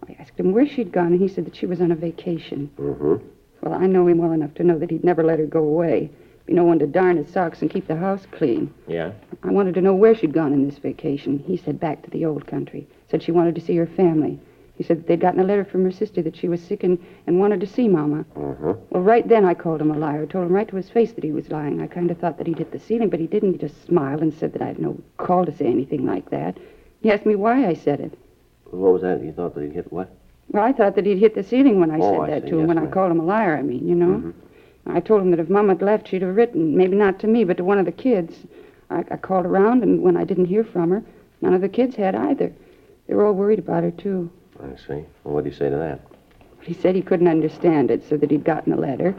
I 0.08 0.16
asked 0.18 0.38
him 0.38 0.52
where 0.52 0.66
she'd 0.66 0.92
gone, 0.92 1.12
and 1.12 1.20
he 1.20 1.28
said 1.28 1.44
that 1.46 1.56
she 1.56 1.66
was 1.66 1.80
on 1.80 1.90
a 1.90 1.96
vacation. 1.96 2.70
Mm-hmm. 2.78 3.26
Well, 3.62 3.74
I 3.74 3.86
know 3.86 4.06
him 4.06 4.18
well 4.18 4.32
enough 4.32 4.54
to 4.54 4.64
know 4.64 4.78
that 4.78 4.90
he'd 4.90 5.04
never 5.04 5.22
let 5.22 5.38
her 5.38 5.46
go 5.46 5.60
away. 5.60 6.10
Be 6.46 6.52
no 6.52 6.64
one 6.64 6.78
to 6.80 6.86
darn 6.86 7.16
his 7.16 7.28
socks 7.28 7.62
and 7.62 7.70
keep 7.70 7.86
the 7.86 7.96
house 7.96 8.26
clean. 8.30 8.72
Yeah? 8.86 9.12
I 9.42 9.50
wanted 9.50 9.74
to 9.74 9.80
know 9.80 9.94
where 9.94 10.14
she'd 10.14 10.34
gone 10.34 10.52
in 10.52 10.66
this 10.66 10.76
vacation. 10.76 11.38
He 11.38 11.56
said 11.56 11.80
back 11.80 12.02
to 12.02 12.10
the 12.10 12.26
old 12.26 12.46
country. 12.46 12.86
Said 13.10 13.22
she 13.22 13.32
wanted 13.32 13.54
to 13.54 13.62
see 13.62 13.76
her 13.76 13.86
family. 13.86 14.38
He 14.76 14.82
said 14.82 14.98
that 14.98 15.06
they'd 15.06 15.20
gotten 15.20 15.40
a 15.40 15.44
letter 15.44 15.64
from 15.64 15.84
her 15.84 15.92
sister 15.92 16.20
that 16.22 16.36
she 16.36 16.48
was 16.48 16.60
sick 16.60 16.82
and, 16.82 16.98
and 17.26 17.38
wanted 17.38 17.60
to 17.60 17.66
see 17.66 17.88
Mama. 17.88 18.26
Mm-hmm. 18.36 18.72
Well, 18.90 19.02
right 19.02 19.26
then 19.26 19.44
I 19.44 19.54
called 19.54 19.80
him 19.80 19.90
a 19.90 19.96
liar. 19.96 20.26
Told 20.26 20.46
him 20.46 20.52
right 20.52 20.68
to 20.68 20.76
his 20.76 20.90
face 20.90 21.12
that 21.12 21.24
he 21.24 21.32
was 21.32 21.48
lying. 21.48 21.80
I 21.80 21.86
kind 21.86 22.10
of 22.10 22.18
thought 22.18 22.36
that 22.38 22.46
he'd 22.46 22.58
hit 22.58 22.72
the 22.72 22.78
ceiling, 22.78 23.08
but 23.08 23.20
he 23.20 23.26
didn't. 23.26 23.52
He 23.52 23.58
just 23.58 23.86
smiled 23.86 24.20
and 24.20 24.34
said 24.34 24.52
that 24.52 24.62
I 24.62 24.66
had 24.66 24.80
no 24.80 25.00
call 25.16 25.46
to 25.46 25.56
say 25.56 25.66
anything 25.66 26.04
like 26.04 26.28
that. 26.30 26.58
He 27.04 27.10
asked 27.10 27.26
me 27.26 27.34
why 27.36 27.66
I 27.66 27.74
said 27.74 28.00
it. 28.00 28.18
What 28.70 28.94
was 28.94 29.02
that? 29.02 29.22
You 29.22 29.30
thought 29.30 29.54
that 29.54 29.62
he'd 29.62 29.72
hit 29.74 29.92
what? 29.92 30.08
Well, 30.48 30.64
I 30.64 30.72
thought 30.72 30.94
that 30.96 31.04
he'd 31.04 31.18
hit 31.18 31.34
the 31.34 31.42
ceiling 31.42 31.78
when 31.78 31.90
I 31.90 31.98
Oh, 31.98 32.24
said 32.24 32.30
that 32.30 32.42
see. 32.44 32.48
to 32.48 32.54
him, 32.54 32.60
Yes, 32.60 32.68
when 32.68 32.78
I 32.78 32.86
called 32.86 33.10
him 33.10 33.20
a 33.20 33.24
liar, 33.24 33.58
I 33.58 33.60
mean, 33.62 33.86
you 33.86 33.94
know? 33.94 34.06
Mhm. 34.06 34.32
I 34.86 35.00
told 35.00 35.20
him 35.20 35.30
that 35.30 35.38
if 35.38 35.50
Mama 35.50 35.74
had 35.74 35.82
left, 35.82 36.08
she'd 36.08 36.22
have 36.22 36.34
written, 36.34 36.74
maybe 36.74 36.96
not 36.96 37.18
to 37.18 37.26
me, 37.26 37.44
but 37.44 37.58
to 37.58 37.64
one 37.64 37.76
of 37.78 37.84
the 37.84 37.92
kids. 37.92 38.46
I, 38.88 39.04
I 39.10 39.16
called 39.18 39.44
around, 39.44 39.82
and 39.82 40.00
when 40.02 40.16
I 40.16 40.24
didn't 40.24 40.46
hear 40.46 40.64
from 40.64 40.88
her, 40.92 41.02
none 41.42 41.52
of 41.52 41.60
the 41.60 41.68
kids 41.68 41.94
had 41.94 42.14
either. 42.14 42.50
They 43.06 43.14
were 43.14 43.26
all 43.26 43.34
worried 43.34 43.58
about 43.58 43.82
her, 43.82 43.90
too. 43.90 44.30
I 44.62 44.74
see. 44.76 45.04
Well, 45.24 45.34
what 45.34 45.44
did 45.44 45.52
he 45.52 45.58
say 45.58 45.68
to 45.68 45.76
that? 45.76 46.00
He 46.62 46.72
said 46.72 46.94
he 46.94 47.02
couldn't 47.02 47.28
understand 47.28 47.90
it, 47.90 48.02
so 48.08 48.16
that 48.16 48.30
he'd 48.30 48.44
gotten 48.44 48.72
a 48.72 48.76
letter, 48.76 49.14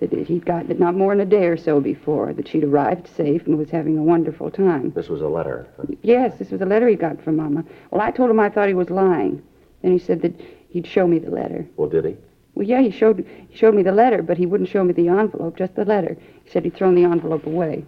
that 0.00 0.12
he'd 0.12 0.46
gotten 0.46 0.70
it 0.70 0.80
not 0.80 0.94
more 0.94 1.14
than 1.14 1.26
a 1.26 1.30
day 1.30 1.46
or 1.46 1.56
so 1.56 1.80
before, 1.80 2.32
that 2.32 2.48
she'd 2.48 2.64
arrived 2.64 3.06
safe 3.06 3.46
and 3.46 3.58
was 3.58 3.70
having 3.70 3.98
a 3.98 4.02
wonderful 4.02 4.50
time. 4.50 4.92
This 4.94 5.08
was 5.08 5.20
a 5.20 5.28
letter. 5.28 5.66
huh? 5.76 5.84
Yes, 6.02 6.38
this 6.38 6.50
was 6.50 6.60
a 6.60 6.66
letter 6.66 6.88
he 6.88 6.96
got 6.96 7.22
from 7.22 7.36
Mama. 7.36 7.64
Well, 7.90 8.00
I 8.00 8.10
told 8.10 8.30
him 8.30 8.40
I 8.40 8.48
thought 8.48 8.68
he 8.68 8.74
was 8.74 8.90
lying. 8.90 9.42
Then 9.82 9.92
he 9.92 9.98
said 9.98 10.22
that 10.22 10.38
he'd 10.70 10.86
show 10.86 11.06
me 11.06 11.18
the 11.18 11.30
letter. 11.30 11.66
Well, 11.76 11.88
did 11.88 12.04
he? 12.04 12.16
Well, 12.54 12.66
yeah, 12.66 12.80
he 12.80 12.90
showed 12.90 13.26
he 13.48 13.56
showed 13.56 13.74
me 13.74 13.82
the 13.82 13.92
letter, 13.92 14.22
but 14.22 14.36
he 14.36 14.46
wouldn't 14.46 14.68
show 14.68 14.84
me 14.84 14.92
the 14.92 15.08
envelope, 15.08 15.56
just 15.56 15.74
the 15.76 15.84
letter. 15.84 16.16
He 16.44 16.50
said 16.50 16.64
he'd 16.64 16.74
thrown 16.74 16.94
the 16.94 17.04
envelope 17.04 17.46
away. 17.46 17.84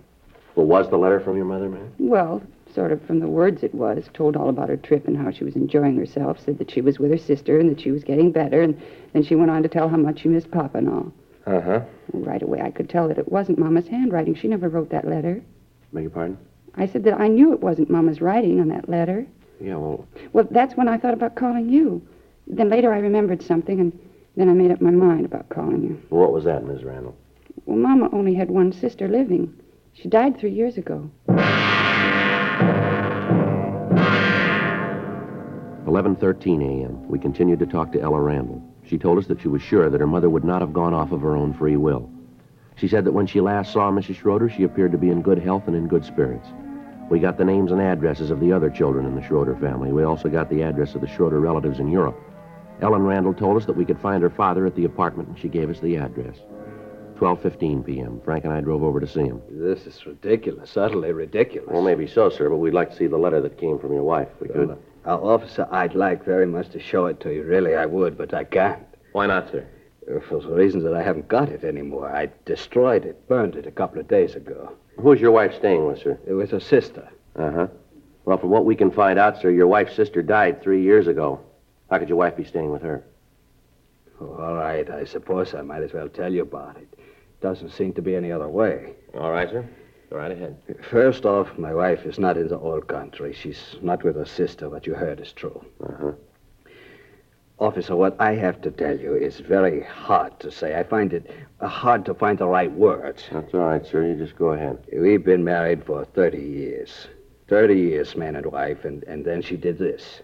Well, 0.55 0.67
was 0.67 0.89
the 0.91 0.99
letter 0.99 1.19
from 1.21 1.37
your 1.37 1.47
mother, 1.47 1.69
ma'am? 1.69 1.93
Well, 1.99 2.43
sort 2.75 2.93
of 2.93 3.03
from 3.03 3.21
the 3.21 3.29
words 3.29 3.63
it 3.63 3.75
was. 3.75 4.05
Told 4.15 4.37
all 4.37 4.49
about 4.49 4.69
her 4.69 4.77
trip 4.77 5.07
and 5.07 5.17
how 5.17 5.31
she 5.31 5.45
was 5.45 5.57
enjoying 5.57 5.97
herself. 5.97 6.39
Said 6.39 6.59
that 6.59 6.71
she 6.71 6.81
was 6.81 6.99
with 6.99 7.11
her 7.11 7.19
sister 7.19 7.59
and 7.59 7.71
that 7.71 7.81
she 7.81 7.91
was 7.91 8.05
getting 8.05 8.31
better. 8.33 8.63
And 8.63 8.81
then 9.13 9.23
she 9.23 9.35
went 9.35 9.51
on 9.51 9.63
to 9.63 9.69
tell 9.69 9.89
how 9.89 9.97
much 9.97 10.21
she 10.21 10.29
missed 10.29 10.51
Papa 10.51 10.79
and 10.79 10.89
all. 10.89 11.13
Uh-huh. 11.47 11.81
Well, 12.13 12.23
right 12.23 12.43
away, 12.43 12.61
I 12.61 12.71
could 12.71 12.89
tell 12.89 13.09
that 13.09 13.19
it 13.19 13.31
wasn't 13.31 13.59
Mama's 13.59 13.89
handwriting. 13.89 14.35
She 14.35 14.49
never 14.49 14.69
wrote 14.69 14.91
that 14.91 15.07
letter. 15.09 15.43
Beg 15.93 16.05
your 16.05 16.11
pardon? 16.11 16.39
I 16.75 16.87
said 16.87 17.05
that 17.05 17.21
I 17.21 17.29
knew 17.29 17.53
it 17.53 17.61
wasn't 17.61 17.91
Mama's 17.91 18.21
writing 18.21 18.61
on 18.61 18.69
that 18.69 18.89
letter. 18.89 19.27
Yeah, 19.61 19.77
well, 19.77 20.07
Well, 20.33 20.49
that's 20.51 20.75
when 20.77 20.89
I 20.89 20.97
thought 20.99 21.15
about 21.15 21.35
calling 21.37 21.69
you. 21.69 22.03
Then 22.47 22.69
later 22.71 22.93
I 22.93 22.99
remembered 22.99 23.43
something, 23.43 23.79
and 23.79 23.99
then 24.37 24.49
I 24.49 24.53
made 24.53 24.71
up 24.71 24.81
my 24.81 24.91
mind 24.91 25.25
about 25.25 25.49
calling 25.49 25.83
you. 25.83 26.01
what 26.09 26.33
was 26.33 26.45
that, 26.45 26.65
Miss 26.65 26.83
Randall? 26.83 27.17
Well, 27.67 27.77
Mama 27.77 28.09
only 28.13 28.35
had 28.35 28.51
one 28.51 28.73
sister 28.73 29.09
living. 29.09 29.55
She 29.95 30.09
died 30.09 30.39
three 30.39 30.51
years 30.53 30.79
ago. 30.79 31.11
11:13 35.87 36.63
a.m. 36.63 37.09
We 37.09 37.19
continued 37.19 37.59
to 37.59 37.67
talk 37.67 37.93
to 37.93 38.01
Ella 38.01 38.21
Randall. 38.21 38.63
She 38.93 38.99
told 38.99 39.17
us 39.17 39.27
that 39.29 39.41
she 39.41 39.49
was 39.49 39.63
sure 39.63 39.89
that 39.89 40.03
her 40.03 40.07
mother 40.07 40.29
would 40.29 40.45
not 40.45 40.61
have 40.61 40.75
gone 40.75 40.93
off 40.93 41.13
of 41.13 41.23
her 41.23 41.35
own 41.35 41.55
free 41.55 41.79
will. 41.79 42.11
She 42.77 42.89
said 42.89 43.07
that 43.07 43.13
when 43.13 43.27
she 43.27 43.41
last 43.41 43.73
saw 43.73 43.91
Mrs. 43.91 44.17
Schroeder, 44.17 44.51
she 44.51 44.65
appeared 44.65 44.93
to 44.93 44.99
be 44.99 45.09
in 45.09 45.23
good 45.23 45.39
health 45.39 45.63
and 45.67 45.75
in 45.75 45.89
good 45.89 46.05
spirits. 46.05 46.47
We 47.09 47.19
got 47.19 47.39
the 47.39 47.45
names 47.47 47.73
and 47.73 47.81
addresses 47.81 48.31
of 48.31 48.39
the 48.39 48.53
other 48.53 48.69
children 48.69 49.07
in 49.07 49.15
the 49.15 49.23
Schroeder 49.23 49.57
family. 49.57 49.93
We 49.93 50.03
also 50.03 50.29
got 50.29 50.51
the 50.51 50.63
address 50.63 50.95
of 50.95 51.01
the 51.01 51.09
Schroeder 51.09 51.41
relatives 51.41 51.79
in 51.79 51.91
Europe. 51.91 52.21
Ella 52.83 52.99
Randall 52.99 53.33
told 53.33 53.57
us 53.57 53.65
that 53.65 53.79
we 53.79 53.87
could 53.87 53.99
find 53.99 54.23
her 54.23 54.29
father 54.29 54.67
at 54.67 54.75
the 54.75 54.85
apartment, 54.85 55.31
and 55.31 55.39
she 55.39 55.49
gave 55.49 55.71
us 55.71 55.81
the 55.81 55.97
address. 55.97 56.37
12:15 57.17 57.87
p.m. 57.87 58.21
Frank 58.23 58.45
and 58.45 58.53
I 58.53 58.61
drove 58.61 58.83
over 58.83 59.01
to 59.01 59.07
see 59.07 59.23
him. 59.23 59.41
This 59.49 59.87
is 59.87 60.05
ridiculous, 60.05 60.77
utterly 60.77 61.13
ridiculous. 61.13 61.71
Well, 61.71 61.81
maybe 61.81 62.07
so, 62.07 62.29
sir, 62.29 62.51
but 62.51 62.59
we'd 62.59 62.75
like 62.75 62.91
to 62.91 62.97
see 62.97 63.07
the 63.07 63.17
letter 63.17 63.41
that 63.41 63.57
came 63.57 63.79
from 63.79 63.95
your 63.95 64.03
wife. 64.03 64.29
if 64.35 64.41
We 64.43 64.49
could. 64.49 64.77
Uh, 65.05 65.17
officer, 65.17 65.67
I'd 65.71 65.95
like 65.95 66.25
very 66.25 66.47
much 66.47 66.69
to 66.71 66.81
show 66.81 67.07
it 67.07 67.19
to 67.21 67.33
you. 67.35 67.43
Really, 67.43 67.75
I 67.75 67.87
would, 67.87 68.17
but 68.17 68.33
I 68.35 68.45
can't. 68.45 68.85
Why 69.13 69.27
not, 69.27 69.51
sir? 69.51 69.67
Uh, 70.09 70.21
For 70.21 70.41
the 70.41 70.49
reason 70.55 70.83
that 70.85 70.95
I 70.95 71.03
haven't 71.03 71.29
got 71.29 71.49
it 71.49 71.65
anymore. 71.65 72.09
I 72.15 72.31
destroyed 72.45 73.05
it, 73.05 73.29
burned 73.29 73.57
it 73.57 73.67
a 73.67 73.71
couple 73.73 74.01
of 74.01 74.09
days 74.09 74.35
ago. 74.37 74.73
Who's 74.99 75.21
your 75.21 75.33
wife 75.33 75.55
staying 75.57 75.87
with, 75.87 76.01
sir? 76.03 76.19
It 76.27 76.33
was 76.35 76.51
her 76.51 76.61
sister. 76.61 77.09
Uh 77.37 77.51
huh. 77.51 77.67
Well, 78.25 78.39
from 78.39 78.51
what 78.51 78.65
we 78.65 78.77
can 78.77 78.91
find 78.93 79.19
out, 79.19 79.41
sir, 79.41 79.51
your 79.51 79.67
wife's 79.67 79.97
sister 79.97 80.23
died 80.23 80.63
three 80.63 80.83
years 80.83 81.09
ago. 81.09 81.41
How 81.91 81.99
could 81.99 82.09
your 82.09 82.19
wife 82.19 82.37
be 82.37 82.45
staying 82.45 82.71
with 82.71 82.83
her? 82.83 83.05
Oh, 84.21 84.37
all 84.39 84.55
right, 84.55 84.89
I 84.89 85.05
suppose 85.05 85.53
I 85.55 85.63
might 85.63 85.83
as 85.83 85.93
well 85.93 86.09
tell 86.09 86.33
you 86.33 86.43
about 86.43 86.77
it. 86.77 86.89
Doesn't 87.41 87.71
seem 87.71 87.93
to 87.95 88.03
be 88.03 88.15
any 88.15 88.31
other 88.31 88.49
way. 88.49 88.93
All 89.19 89.33
right, 89.33 89.51
sir. 89.51 89.69
Go 90.13 90.19
right 90.19 90.31
ahead. 90.31 90.59
First 90.91 91.25
off, 91.25 91.57
my 91.57 91.73
wife 91.73 92.05
is 92.05 92.19
not 92.19 92.37
in 92.37 92.49
the 92.49 92.59
old 92.59 92.87
country. 92.87 93.33
She's 93.33 93.77
not 93.81 94.05
with 94.05 94.17
her 94.17 94.27
sister. 94.27 94.69
What 94.69 94.87
you 94.87 94.93
heard 94.93 95.21
is 95.21 95.33
true. 95.33 95.65
Uh 95.83 95.93
huh. 95.99 96.13
Officer, 97.59 97.97
what 97.97 98.21
I 98.21 98.35
have 98.35 98.61
to 98.61 98.71
tell 98.71 98.99
you 98.99 99.15
is 99.15 99.41
very 99.41 99.83
hard 99.83 100.39
to 100.41 100.51
say. 100.51 100.79
I 100.79 100.83
find 100.83 101.15
it 101.15 101.31
uh, 101.61 101.67
hard 101.67 102.05
to 102.05 102.13
find 102.13 102.37
the 102.37 102.47
right 102.47 102.71
words. 102.71 103.25
That's 103.33 103.55
all 103.55 103.61
right, 103.61 103.87
sir. 103.87 104.05
You 104.05 104.17
just 104.17 104.37
go 104.37 104.49
ahead. 104.49 104.85
We've 104.95 105.25
been 105.25 105.45
married 105.45 105.87
for 105.87 106.05
30 106.05 106.37
years. 106.37 107.09
30 107.49 107.75
years, 107.75 108.15
man 108.15 108.37
and 108.37 108.45
wife, 108.45 108.85
and, 108.85 109.05
and 109.05 109.25
then 109.25 109.41
she 109.41 109.57
did 109.57 109.79
this. 109.79 110.21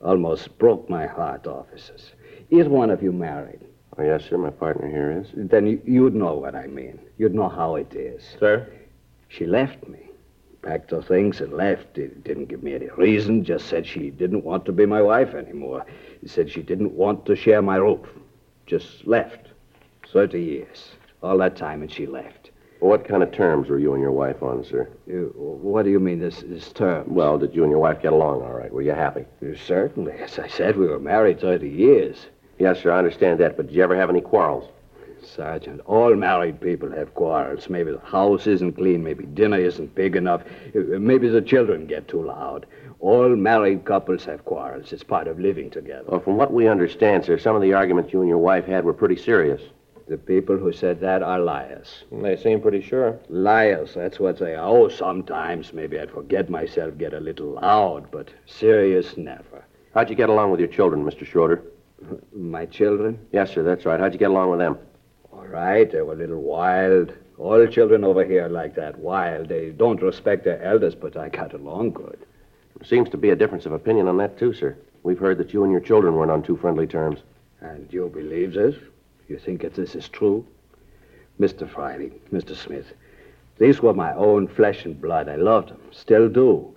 Almost 0.00 0.56
broke 0.56 0.88
my 0.88 1.06
heart, 1.06 1.48
officers. 1.48 2.12
Is 2.50 2.68
one 2.68 2.90
of 2.90 3.02
you 3.02 3.10
married? 3.10 3.60
Oh, 3.98 4.04
yes, 4.04 4.24
sir. 4.24 4.38
My 4.38 4.50
partner 4.50 4.88
here 4.88 5.10
is. 5.10 5.26
Then 5.34 5.66
you, 5.66 5.82
you'd 5.84 6.14
know 6.14 6.34
what 6.34 6.54
I 6.54 6.68
mean. 6.68 7.00
You'd 7.18 7.34
know 7.34 7.48
how 7.48 7.74
it 7.74 7.92
is. 7.92 8.22
Sir? 8.38 8.68
She 9.32 9.46
left 9.46 9.88
me. 9.88 10.10
Packed 10.60 10.90
her 10.90 11.00
things 11.00 11.40
and 11.40 11.54
left. 11.54 11.96
It 11.96 12.22
didn't 12.22 12.46
give 12.46 12.62
me 12.62 12.74
any 12.74 12.88
reason, 12.98 13.44
just 13.44 13.66
said 13.66 13.86
she 13.86 14.10
didn't 14.10 14.44
want 14.44 14.66
to 14.66 14.72
be 14.72 14.84
my 14.84 15.00
wife 15.00 15.34
anymore. 15.34 15.86
Said 16.26 16.50
she 16.50 16.62
didn't 16.62 16.92
want 16.92 17.24
to 17.26 17.34
share 17.34 17.62
my 17.62 17.76
roof. 17.76 18.06
Just 18.66 19.06
left. 19.06 19.48
30 20.12 20.40
years. 20.40 20.90
All 21.22 21.38
that 21.38 21.56
time, 21.56 21.80
and 21.80 21.90
she 21.90 22.06
left. 22.06 22.50
What 22.80 23.08
kind 23.08 23.22
of 23.22 23.32
terms 23.32 23.68
were 23.68 23.78
you 23.78 23.94
and 23.94 24.02
your 24.02 24.12
wife 24.12 24.42
on, 24.42 24.64
sir? 24.64 24.88
You, 25.06 25.32
what 25.36 25.84
do 25.84 25.90
you 25.90 26.00
mean, 26.00 26.18
this, 26.18 26.42
this 26.46 26.70
term? 26.72 27.14
Well, 27.14 27.38
did 27.38 27.54
you 27.54 27.62
and 27.62 27.70
your 27.70 27.80
wife 27.80 28.02
get 28.02 28.12
along 28.12 28.42
all 28.42 28.52
right? 28.52 28.72
Were 28.72 28.82
you 28.82 28.92
happy? 28.92 29.24
Uh, 29.42 29.56
certainly. 29.66 30.12
As 30.12 30.38
I 30.38 30.48
said, 30.48 30.76
we 30.76 30.86
were 30.86 30.98
married 30.98 31.40
30 31.40 31.68
years. 31.68 32.26
Yes, 32.58 32.82
sir. 32.82 32.92
I 32.92 32.98
understand 32.98 33.40
that. 33.40 33.56
But 33.56 33.68
did 33.68 33.76
you 33.76 33.82
ever 33.82 33.96
have 33.96 34.10
any 34.10 34.20
quarrels? 34.20 34.68
Sergeant, 35.24 35.80
all 35.86 36.14
married 36.14 36.60
people 36.60 36.90
have 36.90 37.14
quarrels. 37.14 37.68
Maybe 37.70 37.92
the 37.92 38.00
house 38.00 38.46
isn't 38.46 38.72
clean, 38.74 39.02
maybe 39.02 39.24
dinner 39.24 39.58
isn't 39.58 39.94
big 39.94 40.16
enough, 40.16 40.42
uh, 40.74 40.98
maybe 40.98 41.28
the 41.28 41.40
children 41.42 41.86
get 41.86 42.08
too 42.08 42.22
loud. 42.22 42.66
All 43.00 43.28
married 43.34 43.84
couples 43.84 44.24
have 44.26 44.44
quarrels. 44.44 44.92
It's 44.92 45.02
part 45.02 45.26
of 45.26 45.40
living 45.40 45.70
together. 45.70 46.04
Well, 46.06 46.20
from 46.20 46.36
what 46.36 46.52
we 46.52 46.68
understand, 46.68 47.24
sir, 47.24 47.38
some 47.38 47.56
of 47.56 47.62
the 47.62 47.72
arguments 47.72 48.12
you 48.12 48.20
and 48.20 48.28
your 48.28 48.38
wife 48.38 48.64
had 48.64 48.84
were 48.84 48.92
pretty 48.92 49.16
serious. 49.16 49.62
The 50.08 50.18
people 50.18 50.56
who 50.56 50.72
said 50.72 51.00
that 51.00 51.22
are 51.22 51.40
liars. 51.40 52.04
They 52.10 52.36
seem 52.36 52.60
pretty 52.60 52.82
sure. 52.82 53.18
Liars, 53.28 53.94
that's 53.94 54.20
what 54.20 54.38
they 54.38 54.54
are. 54.54 54.68
Oh, 54.68 54.88
sometimes 54.88 55.72
maybe 55.72 55.98
I'd 55.98 56.10
forget 56.10 56.50
myself, 56.50 56.98
get 56.98 57.14
a 57.14 57.20
little 57.20 57.52
loud, 57.54 58.10
but 58.10 58.28
serious, 58.46 59.16
never. 59.16 59.64
How'd 59.94 60.10
you 60.10 60.16
get 60.16 60.28
along 60.28 60.50
with 60.50 60.60
your 60.60 60.68
children, 60.68 61.04
Mr. 61.04 61.26
Schroeder? 61.26 61.62
My 62.34 62.66
children? 62.66 63.18
Yes, 63.32 63.52
sir. 63.52 63.62
That's 63.62 63.84
right. 63.84 64.00
How'd 64.00 64.12
you 64.12 64.18
get 64.18 64.30
along 64.30 64.50
with 64.50 64.58
them? 64.58 64.78
All 65.42 65.48
right, 65.48 65.90
they 65.90 66.00
were 66.02 66.12
a 66.12 66.16
little 66.16 66.40
wild. 66.40 67.12
All 67.36 67.66
children 67.66 68.04
over 68.04 68.24
here 68.24 68.46
are 68.46 68.48
like 68.48 68.76
that, 68.76 68.96
wild. 68.96 69.48
They 69.48 69.70
don't 69.70 70.00
respect 70.00 70.44
their 70.44 70.62
elders, 70.62 70.94
but 70.94 71.16
I 71.16 71.30
got 71.30 71.52
along 71.52 71.94
good. 71.94 72.16
There 72.78 72.86
seems 72.86 73.08
to 73.10 73.16
be 73.16 73.30
a 73.30 73.36
difference 73.36 73.66
of 73.66 73.72
opinion 73.72 74.06
on 74.06 74.18
that, 74.18 74.38
too, 74.38 74.52
sir. 74.52 74.76
We've 75.02 75.18
heard 75.18 75.38
that 75.38 75.52
you 75.52 75.64
and 75.64 75.72
your 75.72 75.80
children 75.80 76.14
weren't 76.14 76.30
on 76.30 76.44
too 76.44 76.56
friendly 76.56 76.86
terms. 76.86 77.18
And 77.60 77.92
you 77.92 78.08
believe 78.08 78.52
this? 78.52 78.76
You 79.26 79.36
think 79.36 79.62
that 79.62 79.74
this 79.74 79.96
is 79.96 80.08
true? 80.08 80.46
Mr. 81.40 81.68
Friday, 81.68 82.12
Mr. 82.32 82.54
Smith, 82.54 82.92
these 83.58 83.82
were 83.82 83.94
my 83.94 84.14
own 84.14 84.46
flesh 84.46 84.84
and 84.84 85.00
blood. 85.00 85.28
I 85.28 85.34
loved 85.34 85.70
them, 85.70 85.80
still 85.90 86.28
do. 86.28 86.72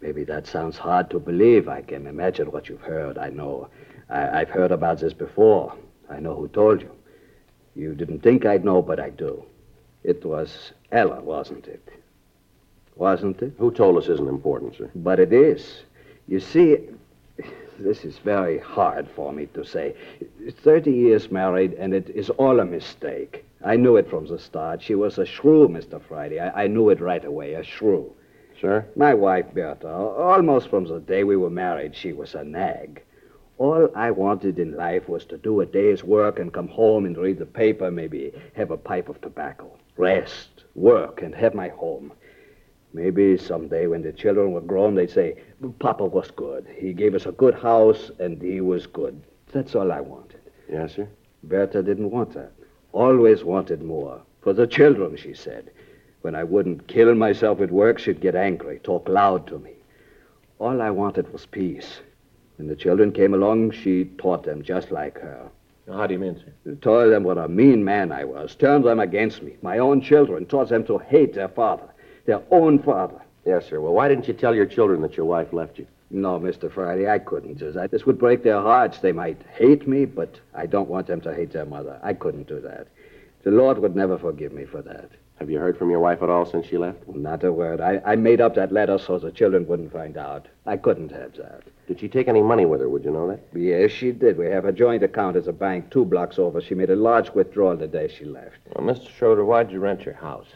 Maybe 0.00 0.24
that 0.24 0.46
sounds 0.46 0.78
hard 0.78 1.10
to 1.10 1.18
believe. 1.18 1.68
I 1.68 1.82
can 1.82 2.06
imagine 2.06 2.52
what 2.52 2.70
you've 2.70 2.80
heard. 2.80 3.18
I 3.18 3.28
know. 3.28 3.68
I, 4.08 4.40
I've 4.40 4.48
heard 4.48 4.72
about 4.72 5.00
this 5.00 5.12
before. 5.12 5.74
I 6.08 6.20
know 6.20 6.34
who 6.34 6.48
told 6.48 6.80
you. 6.80 6.90
You 7.78 7.94
didn't 7.94 8.24
think 8.24 8.44
I'd 8.44 8.64
know, 8.64 8.82
but 8.82 8.98
I 8.98 9.10
do. 9.10 9.44
It 10.02 10.24
was 10.24 10.72
Ella, 10.90 11.20
wasn't 11.20 11.68
it? 11.68 11.88
Wasn't 12.96 13.40
it? 13.40 13.52
Who 13.58 13.70
told 13.70 13.96
us 13.96 14.08
isn't 14.08 14.28
important, 14.28 14.74
sir? 14.76 14.90
But 14.96 15.20
it 15.20 15.32
is. 15.32 15.82
You 16.26 16.40
see, 16.40 16.78
this 17.78 18.04
is 18.04 18.18
very 18.18 18.58
hard 18.58 19.06
for 19.14 19.32
me 19.32 19.46
to 19.54 19.64
say. 19.64 19.94
30 20.50 20.90
years 20.90 21.30
married, 21.30 21.74
and 21.74 21.94
it 21.94 22.10
is 22.10 22.30
all 22.30 22.58
a 22.58 22.64
mistake. 22.64 23.44
I 23.64 23.76
knew 23.76 23.96
it 23.96 24.10
from 24.10 24.26
the 24.26 24.40
start. 24.40 24.82
She 24.82 24.96
was 24.96 25.16
a 25.18 25.24
shrew, 25.24 25.68
Mr. 25.68 26.02
Friday. 26.02 26.40
I, 26.40 26.64
I 26.64 26.66
knew 26.66 26.90
it 26.90 27.00
right 27.00 27.24
away, 27.24 27.54
a 27.54 27.62
shrew. 27.62 28.12
Sir? 28.60 28.84
My 28.96 29.14
wife, 29.14 29.54
Bertha, 29.54 29.88
almost 29.88 30.68
from 30.68 30.84
the 30.84 30.98
day 30.98 31.22
we 31.22 31.36
were 31.36 31.48
married, 31.50 31.94
she 31.94 32.12
was 32.12 32.34
a 32.34 32.42
nag. 32.42 33.02
All 33.58 33.90
I 33.96 34.12
wanted 34.12 34.60
in 34.60 34.76
life 34.76 35.08
was 35.08 35.24
to 35.26 35.36
do 35.36 35.60
a 35.60 35.66
day's 35.66 36.04
work 36.04 36.38
and 36.38 36.52
come 36.52 36.68
home 36.68 37.04
and 37.04 37.18
read 37.18 37.38
the 37.38 37.46
paper, 37.46 37.90
maybe 37.90 38.32
have 38.54 38.70
a 38.70 38.76
pipe 38.76 39.08
of 39.08 39.20
tobacco, 39.20 39.68
rest, 39.96 40.62
work, 40.76 41.22
and 41.22 41.34
have 41.34 41.54
my 41.54 41.68
home. 41.68 42.12
Maybe 42.92 43.36
someday 43.36 43.88
when 43.88 44.02
the 44.02 44.12
children 44.12 44.52
were 44.52 44.60
grown, 44.60 44.94
they'd 44.94 45.10
say, 45.10 45.42
Papa 45.80 46.04
was 46.04 46.30
good. 46.30 46.66
He 46.76 46.92
gave 46.92 47.16
us 47.16 47.26
a 47.26 47.32
good 47.32 47.54
house, 47.54 48.12
and 48.20 48.40
he 48.40 48.60
was 48.60 48.86
good. 48.86 49.20
That's 49.52 49.74
all 49.74 49.90
I 49.90 50.00
wanted. 50.00 50.40
Yes, 50.70 50.94
sir. 50.94 51.08
Bertha 51.42 51.82
didn't 51.82 52.12
want 52.12 52.34
that. 52.34 52.52
Always 52.92 53.42
wanted 53.42 53.82
more. 53.82 54.22
For 54.40 54.52
the 54.52 54.68
children, 54.68 55.16
she 55.16 55.34
said. 55.34 55.70
When 56.22 56.36
I 56.36 56.44
wouldn't 56.44 56.86
kill 56.86 57.14
myself 57.14 57.60
at 57.60 57.72
work, 57.72 57.98
she'd 57.98 58.20
get 58.20 58.36
angry, 58.36 58.78
talk 58.78 59.08
loud 59.08 59.48
to 59.48 59.58
me. 59.58 59.72
All 60.58 60.80
I 60.80 60.90
wanted 60.90 61.32
was 61.32 61.44
peace. 61.44 62.00
When 62.58 62.68
the 62.68 62.76
children 62.76 63.12
came 63.12 63.34
along, 63.34 63.70
she 63.70 64.04
taught 64.18 64.44
them 64.44 64.62
just 64.62 64.90
like 64.90 65.18
her. 65.20 65.48
How 65.88 66.06
do 66.06 66.12
you 66.12 66.20
mean, 66.20 66.42
sir? 66.64 66.74
Told 66.82 67.12
them 67.12 67.24
what 67.24 67.38
a 67.38 67.48
mean 67.48 67.82
man 67.82 68.12
I 68.12 68.24
was, 68.24 68.54
turned 68.54 68.84
them 68.84 69.00
against 69.00 69.42
me, 69.42 69.56
my 69.62 69.78
own 69.78 70.02
children, 70.02 70.44
taught 70.44 70.68
them 70.68 70.84
to 70.84 70.98
hate 70.98 71.34
their 71.34 71.48
father, 71.48 71.88
their 72.26 72.42
own 72.50 72.80
father. 72.82 73.22
Yes, 73.46 73.66
sir. 73.68 73.80
Well, 73.80 73.94
why 73.94 74.08
didn't 74.08 74.28
you 74.28 74.34
tell 74.34 74.54
your 74.54 74.66
children 74.66 75.00
that 75.02 75.16
your 75.16 75.24
wife 75.24 75.52
left 75.52 75.78
you? 75.78 75.86
No, 76.10 76.38
Mr. 76.40 76.70
Friday, 76.70 77.08
I 77.08 77.18
couldn't. 77.18 77.58
This 77.58 78.04
would 78.06 78.18
break 78.18 78.42
their 78.42 78.60
hearts. 78.60 78.98
They 78.98 79.12
might 79.12 79.40
hate 79.54 79.86
me, 79.86 80.04
but 80.04 80.40
I 80.54 80.66
don't 80.66 80.88
want 80.88 81.06
them 81.06 81.20
to 81.22 81.34
hate 81.34 81.52
their 81.52 81.64
mother. 81.64 81.98
I 82.02 82.12
couldn't 82.12 82.48
do 82.48 82.60
that. 82.60 82.88
The 83.44 83.50
Lord 83.50 83.78
would 83.78 83.94
never 83.94 84.18
forgive 84.18 84.52
me 84.52 84.64
for 84.64 84.82
that. 84.82 85.10
Have 85.38 85.50
you 85.50 85.60
heard 85.60 85.78
from 85.78 85.90
your 85.90 86.00
wife 86.00 86.20
at 86.22 86.30
all 86.30 86.44
since 86.44 86.66
she 86.66 86.78
left? 86.78 87.06
Not 87.06 87.44
a 87.44 87.52
word. 87.52 87.80
I, 87.80 88.00
I 88.04 88.16
made 88.16 88.40
up 88.40 88.56
that 88.56 88.72
letter 88.72 88.98
so 88.98 89.20
the 89.20 89.30
children 89.30 89.68
wouldn't 89.68 89.92
find 89.92 90.16
out. 90.16 90.46
I 90.66 90.76
couldn't 90.76 91.12
have 91.12 91.36
that. 91.36 91.62
Did 91.86 92.00
she 92.00 92.08
take 92.08 92.26
any 92.26 92.42
money 92.42 92.66
with 92.66 92.80
her? 92.80 92.88
Would 92.88 93.04
you 93.04 93.12
know 93.12 93.28
that? 93.28 93.40
Yes, 93.54 93.92
she 93.92 94.10
did. 94.10 94.36
We 94.36 94.46
have 94.46 94.64
a 94.64 94.72
joint 94.72 95.04
account 95.04 95.36
at 95.36 95.46
a 95.46 95.52
bank 95.52 95.90
two 95.90 96.04
blocks 96.04 96.40
over. 96.40 96.60
She 96.60 96.74
made 96.74 96.90
a 96.90 96.96
large 96.96 97.30
withdrawal 97.30 97.76
the 97.76 97.86
day 97.86 98.08
she 98.08 98.24
left. 98.24 98.56
Well, 98.74 98.84
Mr. 98.84 99.08
Schroeder, 99.10 99.44
why'd 99.44 99.70
you 99.70 99.78
rent 99.78 100.04
your 100.04 100.14
house? 100.16 100.48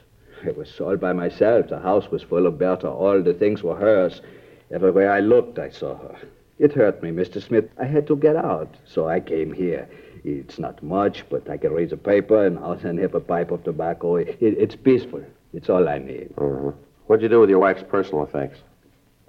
It 0.44 0.56
was 0.56 0.68
sold 0.68 0.98
by 1.00 1.12
myself. 1.12 1.68
The 1.68 1.78
house 1.78 2.10
was 2.10 2.24
full 2.24 2.46
of 2.46 2.58
Bertha. 2.58 2.88
All 2.90 3.22
the 3.22 3.34
things 3.34 3.62
were 3.62 3.76
hers. 3.76 4.20
Everywhere 4.72 5.12
I 5.12 5.20
looked, 5.20 5.60
I 5.60 5.70
saw 5.70 5.96
her. 5.96 6.16
It 6.58 6.72
hurt 6.72 7.02
me, 7.02 7.10
Mr. 7.10 7.40
Smith. 7.40 7.68
I 7.78 7.84
had 7.84 8.08
to 8.08 8.16
get 8.16 8.34
out, 8.34 8.74
so 8.84 9.08
I 9.08 9.20
came 9.20 9.52
here. 9.52 9.88
It's 10.24 10.58
not 10.58 10.82
much, 10.82 11.24
but 11.28 11.48
I 11.50 11.56
can 11.56 11.72
read 11.72 11.90
the 11.90 11.96
paper 11.96 12.46
and 12.46 12.58
I'll 12.58 12.78
send 12.78 12.98
him 13.00 13.10
a 13.14 13.20
pipe 13.20 13.50
of 13.50 13.64
tobacco. 13.64 14.16
It, 14.16 14.38
it's 14.40 14.76
peaceful. 14.76 15.24
It's 15.52 15.68
all 15.68 15.88
I 15.88 15.98
need. 15.98 16.32
Uh-huh. 16.38 16.72
What'd 17.06 17.22
you 17.22 17.28
do 17.28 17.40
with 17.40 17.50
your 17.50 17.58
wife's 17.58 17.82
personal 17.82 18.24
effects? 18.24 18.60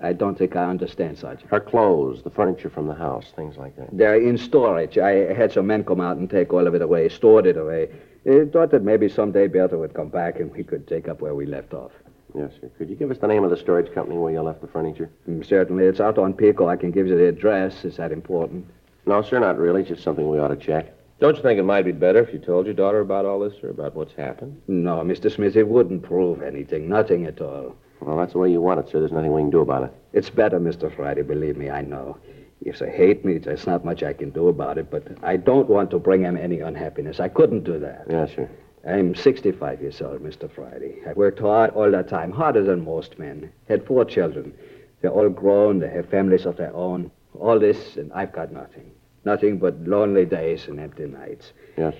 I 0.01 0.13
don't 0.13 0.37
think 0.37 0.55
I 0.55 0.65
understand, 0.65 1.17
Sergeant. 1.17 1.49
Her 1.49 1.59
clothes, 1.59 2.23
the 2.23 2.29
furniture 2.29 2.69
from 2.69 2.87
the 2.87 2.93
house, 2.93 3.31
things 3.35 3.57
like 3.57 3.75
that. 3.77 3.89
They're 3.91 4.21
in 4.21 4.37
storage. 4.37 4.97
I 4.97 5.33
had 5.33 5.51
some 5.51 5.67
men 5.67 5.83
come 5.83 6.01
out 6.01 6.17
and 6.17 6.29
take 6.29 6.51
all 6.51 6.67
of 6.67 6.75
it 6.75 6.81
away, 6.81 7.09
stored 7.09 7.45
it 7.45 7.57
away. 7.57 7.89
I 8.29 8.45
thought 8.51 8.71
that 8.71 8.83
maybe 8.83 9.09
someday 9.09 9.47
Bertha 9.47 9.77
would 9.77 9.93
come 9.93 10.09
back 10.09 10.39
and 10.39 10.51
we 10.51 10.63
could 10.63 10.87
take 10.87 11.07
up 11.07 11.21
where 11.21 11.35
we 11.35 11.45
left 11.45 11.73
off. 11.73 11.91
Yes, 12.35 12.51
sir. 12.59 12.69
Could 12.77 12.89
you 12.89 12.95
give 12.95 13.11
us 13.11 13.17
the 13.19 13.27
name 13.27 13.43
of 13.43 13.49
the 13.49 13.57
storage 13.57 13.93
company 13.93 14.17
where 14.17 14.33
you 14.33 14.41
left 14.41 14.61
the 14.61 14.67
furniture? 14.67 15.09
Mm, 15.29 15.45
certainly. 15.45 15.85
It's 15.85 15.99
out 15.99 16.17
on 16.17 16.33
Pico. 16.33 16.67
I 16.67 16.75
can 16.75 16.91
give 16.91 17.07
you 17.07 17.17
the 17.17 17.27
address. 17.27 17.85
Is 17.85 17.97
that 17.97 18.11
important? 18.11 18.65
No, 19.05 19.21
sir, 19.21 19.39
not 19.39 19.57
really. 19.57 19.83
Just 19.83 20.03
something 20.03 20.27
we 20.29 20.39
ought 20.39 20.49
to 20.49 20.55
check. 20.55 20.93
Don't 21.19 21.35
you 21.37 21.41
think 21.41 21.59
it 21.59 21.63
might 21.63 21.85
be 21.85 21.91
better 21.91 22.19
if 22.19 22.33
you 22.33 22.39
told 22.39 22.65
your 22.65 22.73
daughter 22.73 22.99
about 22.99 23.25
all 23.25 23.39
this 23.39 23.53
or 23.63 23.69
about 23.69 23.95
what's 23.95 24.13
happened? 24.13 24.61
No, 24.67 24.97
Mr. 24.97 25.31
Smith, 25.33 25.55
it 25.55 25.67
wouldn't 25.67 26.03
prove 26.03 26.41
anything. 26.41 26.89
Nothing 26.89 27.25
at 27.25 27.39
all. 27.39 27.75
Well, 28.01 28.17
that's 28.17 28.33
the 28.33 28.39
way 28.39 28.51
you 28.51 28.61
want 28.61 28.79
it, 28.81 28.89
sir. 28.89 28.99
There's 28.99 29.11
nothing 29.11 29.31
we 29.31 29.41
can 29.41 29.49
do 29.49 29.61
about 29.61 29.83
it. 29.83 29.93
It's 30.11 30.29
better, 30.29 30.59
Mr. 30.59 30.93
Friday, 30.93 31.21
believe 31.21 31.55
me, 31.55 31.69
I 31.69 31.81
know. 31.81 32.17
If 32.61 32.79
they 32.79 32.89
hate 32.89 33.23
me, 33.23 33.37
there's 33.37 33.67
not 33.67 33.85
much 33.85 34.03
I 34.03 34.13
can 34.13 34.31
do 34.31 34.47
about 34.47 34.77
it, 34.77 34.89
but 34.89 35.05
I 35.21 35.37
don't 35.37 35.69
want 35.69 35.91
to 35.91 35.99
bring 35.99 36.23
them 36.23 36.37
any 36.37 36.59
unhappiness. 36.59 37.19
I 37.19 37.29
couldn't 37.29 37.63
do 37.63 37.79
that. 37.79 38.05
Yes, 38.09 38.31
sir. 38.35 38.49
I'm 38.85 39.15
65 39.15 39.81
years 39.81 40.01
old, 40.01 40.21
Mr. 40.21 40.51
Friday. 40.51 40.95
I 41.07 41.13
worked 41.13 41.39
hard 41.39 41.71
all 41.71 41.89
that 41.91 42.09
time, 42.09 42.31
harder 42.31 42.63
than 42.63 42.83
most 42.83 43.17
men. 43.17 43.51
Had 43.69 43.85
four 43.85 44.03
children. 44.03 44.53
They're 45.01 45.11
all 45.11 45.29
grown, 45.29 45.79
they 45.79 45.89
have 45.89 46.09
families 46.09 46.45
of 46.45 46.57
their 46.57 46.73
own. 46.73 47.11
All 47.39 47.59
this, 47.59 47.95
and 47.97 48.11
I've 48.13 48.33
got 48.33 48.51
nothing. 48.51 48.91
Nothing 49.25 49.57
but 49.57 49.79
lonely 49.87 50.25
days 50.25 50.67
and 50.67 50.79
empty 50.79 51.05
nights. 51.05 51.53
Yes. 51.77 51.95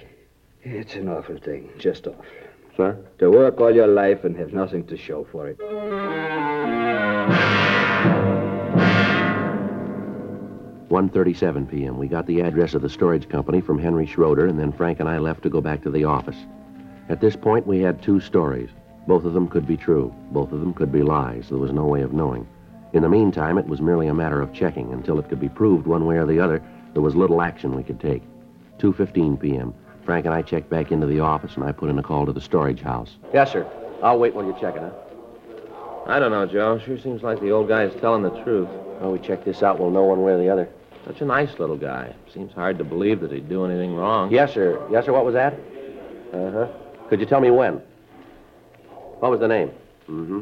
It's 0.62 0.96
an 0.96 1.08
awful 1.10 1.38
thing, 1.38 1.70
just 1.78 2.08
awful. 2.08 2.26
Sir? 2.76 2.98
To 3.20 3.30
work 3.32 3.62
all 3.62 3.74
your 3.74 3.88
life 3.88 4.24
and 4.24 4.36
have 4.38 4.52
nothing 4.54 4.86
to 4.88 4.98
show 4.98 5.26
for 5.32 5.48
it. 5.48 5.60
1.37 10.90 11.72
p.m. 11.72 11.98
We 11.98 12.08
got 12.08 12.28
the 12.28 12.42
address 12.42 12.74
of 12.74 12.82
the 12.82 12.90
storage 12.90 13.28
company 13.30 13.62
from 13.62 13.80
Henry 13.80 14.06
Schroeder, 14.06 14.48
and 14.48 14.60
then 14.60 14.72
Frank 14.72 15.00
and 15.00 15.10
I 15.10 15.18
left 15.18 15.44
to 15.44 15.50
go 15.50 15.62
back 15.62 15.82
to 15.84 15.92
the 15.92 16.04
office. 16.04 16.38
At 17.10 17.20
this 17.20 17.36
point, 17.36 17.66
we 17.66 17.80
had 17.80 18.02
two 18.02 18.20
stories. 18.20 18.70
Both 19.08 19.26
of 19.26 19.34
them 19.34 19.48
could 19.48 19.66
be 19.68 19.78
true. 19.78 20.14
Both 20.32 20.52
of 20.52 20.60
them 20.60 20.74
could 20.74 20.92
be 20.92 21.02
lies. 21.02 21.50
There 21.50 21.58
was 21.58 21.72
no 21.72 21.86
way 21.86 22.02
of 22.02 22.14
knowing. 22.14 22.48
In 22.94 23.02
the 23.02 23.10
meantime, 23.10 23.58
it 23.58 23.68
was 23.68 23.82
merely 23.82 24.08
a 24.08 24.14
matter 24.14 24.42
of 24.42 24.54
checking. 24.54 24.94
Until 24.94 25.20
it 25.20 25.30
could 25.30 25.40
be 25.40 25.50
proved 25.50 25.88
one 25.88 26.06
way 26.06 26.18
or 26.18 26.26
the 26.26 26.40
other, 26.40 26.62
there 26.94 27.02
was 27.02 27.16
little 27.16 27.42
action 27.42 27.76
we 27.76 27.84
could 27.84 28.00
take. 28.00 28.22
2.15 28.80 29.40
p.m. 29.40 29.74
Frank 30.06 30.26
and 30.26 30.34
I 30.34 30.42
checked 30.42 30.70
back 30.70 30.92
into 30.92 31.08
the 31.08 31.20
office, 31.20 31.56
and 31.56 31.64
I 31.64 31.72
put 31.72 31.90
in 31.90 31.98
a 31.98 32.04
call 32.04 32.26
to 32.26 32.34
the 32.34 32.42
storage 32.42 32.82
house. 32.82 33.16
Yes, 33.34 33.52
sir. 33.52 33.66
I'll 34.02 34.20
wait 34.20 34.36
while 34.36 34.46
you're 34.46 34.60
checking, 34.60 34.82
huh? 34.82 34.92
I 36.06 36.20
don't 36.20 36.32
know, 36.32 36.46
Joe. 36.46 36.80
Sure 36.80 37.00
seems 37.00 37.24
like 37.24 37.40
the 37.40 37.52
old 37.52 37.70
guy's 37.70 37.94
telling 38.02 38.24
the 38.24 38.44
truth. 38.44 38.68
Well, 39.00 39.12
we 39.14 39.20
check 39.20 39.46
this 39.46 39.64
out, 39.64 39.80
we'll 39.80 39.92
know 39.92 40.04
one 40.04 40.22
way 40.22 40.34
or 40.34 40.38
the 40.38 40.50
other. 40.50 40.70
Such 41.06 41.22
a 41.22 41.26
nice 41.26 41.60
little 41.60 41.78
guy. 41.78 42.14
Seems 42.34 42.54
hard 42.54 42.78
to 42.78 42.84
believe 42.84 43.20
that 43.22 43.32
he'd 43.32 43.50
do 43.50 43.66
anything 43.66 43.96
wrong. 43.96 44.32
Yes, 44.32 44.54
sir. 44.54 44.86
Yes, 44.92 45.06
sir. 45.06 45.14
What 45.14 45.26
was 45.26 45.34
that? 45.34 45.54
Uh 46.34 46.52
huh. 46.52 46.68
Could 47.10 47.20
you 47.20 47.26
tell 47.26 47.42
me 47.42 47.52
when? 47.52 47.82
What 49.20 49.32
was 49.32 49.40
the 49.40 49.48
name? 49.48 49.72
Mm 50.10 50.28
hmm. 50.28 50.42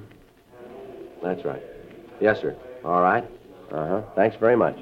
That's 1.24 1.44
right. 1.46 1.62
Yes, 2.20 2.40
sir. 2.42 2.56
All 2.84 3.02
right. 3.02 3.24
Uh 3.72 3.88
huh. 3.88 4.02
Thanks 4.16 4.36
very 4.38 4.56
much. 4.56 4.78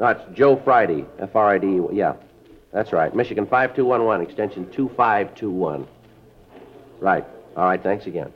That's 0.00 0.22
Joe 0.32 0.56
Friday. 0.56 1.04
F 1.18 1.36
R 1.36 1.50
I 1.50 1.58
D. 1.58 1.78
Yeah. 1.92 2.14
That's 2.72 2.90
right. 2.90 3.14
Michigan 3.14 3.46
5211, 3.46 4.26
extension 4.26 4.70
2521. 4.70 5.86
Right. 7.00 7.24
All 7.54 7.64
right. 7.64 7.82
Thanks 7.82 8.06
again. 8.06 8.32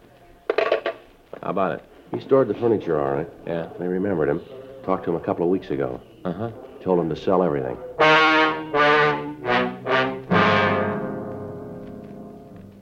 How 0.59 1.51
about 1.51 1.73
it? 1.73 1.85
He 2.13 2.21
stored 2.21 2.49
the 2.49 2.55
furniture, 2.55 3.01
all 3.01 3.15
right. 3.15 3.29
Yeah. 3.47 3.71
They 3.79 3.89
remembered 3.89 4.29
him. 4.29 4.43
Talked 4.85 5.05
to 5.07 5.11
him 5.11 5.17
a 5.17 5.25
couple 5.25 5.45
of 5.45 5.51
weeks 5.51 5.71
ago. 5.71 6.03
Uh 6.27 6.33
huh. 6.33 6.51
Told 6.83 7.01
him 7.01 7.09
to 7.09 7.17
sell 7.17 7.43
everything. 7.43 7.79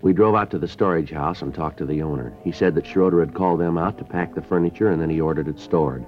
We 0.00 0.12
drove 0.12 0.34
out 0.34 0.50
to 0.50 0.58
the 0.58 0.66
storage 0.66 1.10
house 1.12 1.40
and 1.40 1.54
talked 1.54 1.78
to 1.78 1.86
the 1.86 2.02
owner. 2.02 2.32
He 2.42 2.50
said 2.50 2.74
that 2.74 2.88
Schroeder 2.88 3.20
had 3.20 3.34
called 3.34 3.60
them 3.60 3.78
out 3.78 3.96
to 3.98 4.04
pack 4.04 4.34
the 4.34 4.42
furniture 4.42 4.88
and 4.88 5.00
then 5.00 5.08
he 5.08 5.20
ordered 5.20 5.46
it 5.46 5.60
stored. 5.60 6.04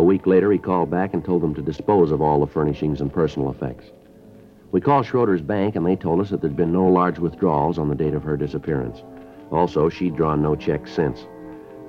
A 0.00 0.02
week 0.02 0.26
later, 0.26 0.50
he 0.50 0.56
called 0.56 0.88
back 0.88 1.12
and 1.12 1.22
told 1.22 1.42
them 1.42 1.54
to 1.54 1.60
dispose 1.60 2.10
of 2.10 2.22
all 2.22 2.40
the 2.40 2.46
furnishings 2.46 3.02
and 3.02 3.12
personal 3.12 3.50
effects. 3.50 3.90
We 4.72 4.80
called 4.80 5.04
Schroeder's 5.04 5.42
bank 5.42 5.76
and 5.76 5.84
they 5.84 5.94
told 5.94 6.22
us 6.22 6.30
that 6.30 6.40
there'd 6.40 6.56
been 6.56 6.72
no 6.72 6.86
large 6.86 7.18
withdrawals 7.18 7.76
on 7.78 7.90
the 7.90 7.94
date 7.94 8.14
of 8.14 8.22
her 8.22 8.38
disappearance. 8.38 9.02
Also, 9.52 9.90
she'd 9.90 10.16
drawn 10.16 10.40
no 10.40 10.56
checks 10.56 10.90
since. 10.90 11.26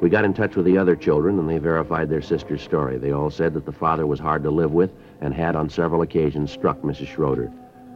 We 0.01 0.10
got 0.10 0.25
in 0.25 0.34
touch 0.34 0.58
with 0.58 0.65
the 0.65 0.77
other 0.77 0.98
children 0.98 1.39
and 1.39 1.50
they 1.50 1.58
verified 1.58 2.10
their 2.10 2.22
sister's 2.22 2.62
story. 2.62 2.98
They 2.98 3.13
all 3.13 3.30
said 3.30 3.53
that 3.53 3.65
the 3.65 3.72
father 3.72 4.06
was 4.06 4.20
hard 4.20 4.44
to 4.44 4.51
live 4.51 4.74
with 4.74 4.91
and 5.22 5.34
had 5.34 5.56
on 5.56 5.70
several 5.70 6.01
occasions 6.01 6.51
struck 6.51 6.82
Mrs. 6.82 7.08
Schroeder. 7.08 7.50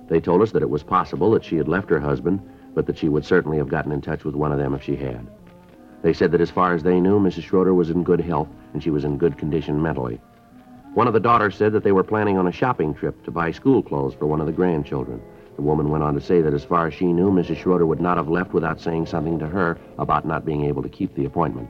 They 0.07 0.21
told 0.21 0.41
us 0.41 0.53
that 0.53 0.63
it 0.63 0.69
was 0.69 0.81
possible 0.81 1.29
that 1.31 1.43
she 1.43 1.57
had 1.57 1.67
left 1.67 1.89
her 1.89 1.99
husband, 1.99 2.39
but 2.73 2.85
that 2.85 2.97
she 2.97 3.09
would 3.09 3.25
certainly 3.25 3.57
have 3.57 3.67
gotten 3.67 3.91
in 3.91 3.99
touch 3.99 4.23
with 4.23 4.33
one 4.33 4.53
of 4.53 4.59
them 4.59 4.73
if 4.73 4.81
she 4.81 4.95
had. 4.95 5.27
They 6.05 6.13
said 6.13 6.31
that 6.33 6.41
as 6.41 6.51
far 6.51 6.75
as 6.75 6.83
they 6.83 6.99
knew, 6.99 7.19
Mrs. 7.19 7.45
Schroeder 7.45 7.73
was 7.73 7.89
in 7.89 8.03
good 8.03 8.21
health 8.21 8.47
and 8.73 8.83
she 8.83 8.91
was 8.91 9.05
in 9.05 9.17
good 9.17 9.39
condition 9.39 9.81
mentally. 9.81 10.21
One 10.93 11.07
of 11.07 11.13
the 11.13 11.19
daughters 11.19 11.55
said 11.55 11.73
that 11.73 11.83
they 11.83 11.93
were 11.93 12.03
planning 12.03 12.37
on 12.37 12.45
a 12.45 12.51
shopping 12.51 12.93
trip 12.93 13.23
to 13.23 13.31
buy 13.31 13.49
school 13.49 13.81
clothes 13.81 14.13
for 14.13 14.27
one 14.27 14.39
of 14.39 14.45
the 14.45 14.53
grandchildren. 14.53 15.19
The 15.55 15.63
woman 15.63 15.89
went 15.89 16.03
on 16.03 16.13
to 16.13 16.21
say 16.21 16.41
that 16.41 16.53
as 16.53 16.63
far 16.63 16.85
as 16.85 16.93
she 16.93 17.11
knew, 17.11 17.31
Mrs. 17.31 17.57
Schroeder 17.57 17.87
would 17.87 17.99
not 17.99 18.17
have 18.17 18.29
left 18.29 18.53
without 18.53 18.79
saying 18.79 19.07
something 19.07 19.39
to 19.39 19.47
her 19.47 19.79
about 19.97 20.27
not 20.27 20.45
being 20.45 20.65
able 20.65 20.83
to 20.83 20.89
keep 20.89 21.15
the 21.15 21.25
appointment. 21.25 21.67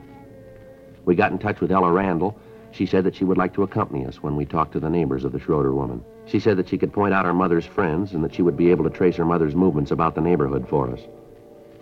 We 1.06 1.14
got 1.14 1.32
in 1.32 1.38
touch 1.38 1.62
with 1.62 1.72
Ella 1.72 1.90
Randall. 1.90 2.38
She 2.72 2.84
said 2.84 3.04
that 3.04 3.14
she 3.14 3.24
would 3.24 3.38
like 3.38 3.54
to 3.54 3.62
accompany 3.62 4.04
us 4.04 4.22
when 4.22 4.36
we 4.36 4.44
talked 4.44 4.72
to 4.72 4.80
the 4.80 4.90
neighbors 4.90 5.24
of 5.24 5.32
the 5.32 5.40
Schroeder 5.40 5.72
woman. 5.72 6.04
She 6.26 6.40
said 6.40 6.58
that 6.58 6.68
she 6.68 6.76
could 6.76 6.92
point 6.92 7.14
out 7.14 7.24
her 7.24 7.32
mother's 7.32 7.64
friends 7.64 8.12
and 8.12 8.22
that 8.22 8.34
she 8.34 8.42
would 8.42 8.58
be 8.58 8.70
able 8.70 8.84
to 8.84 8.90
trace 8.90 9.16
her 9.16 9.24
mother's 9.24 9.54
movements 9.54 9.92
about 9.92 10.14
the 10.14 10.20
neighborhood 10.20 10.68
for 10.68 10.92
us. 10.92 11.00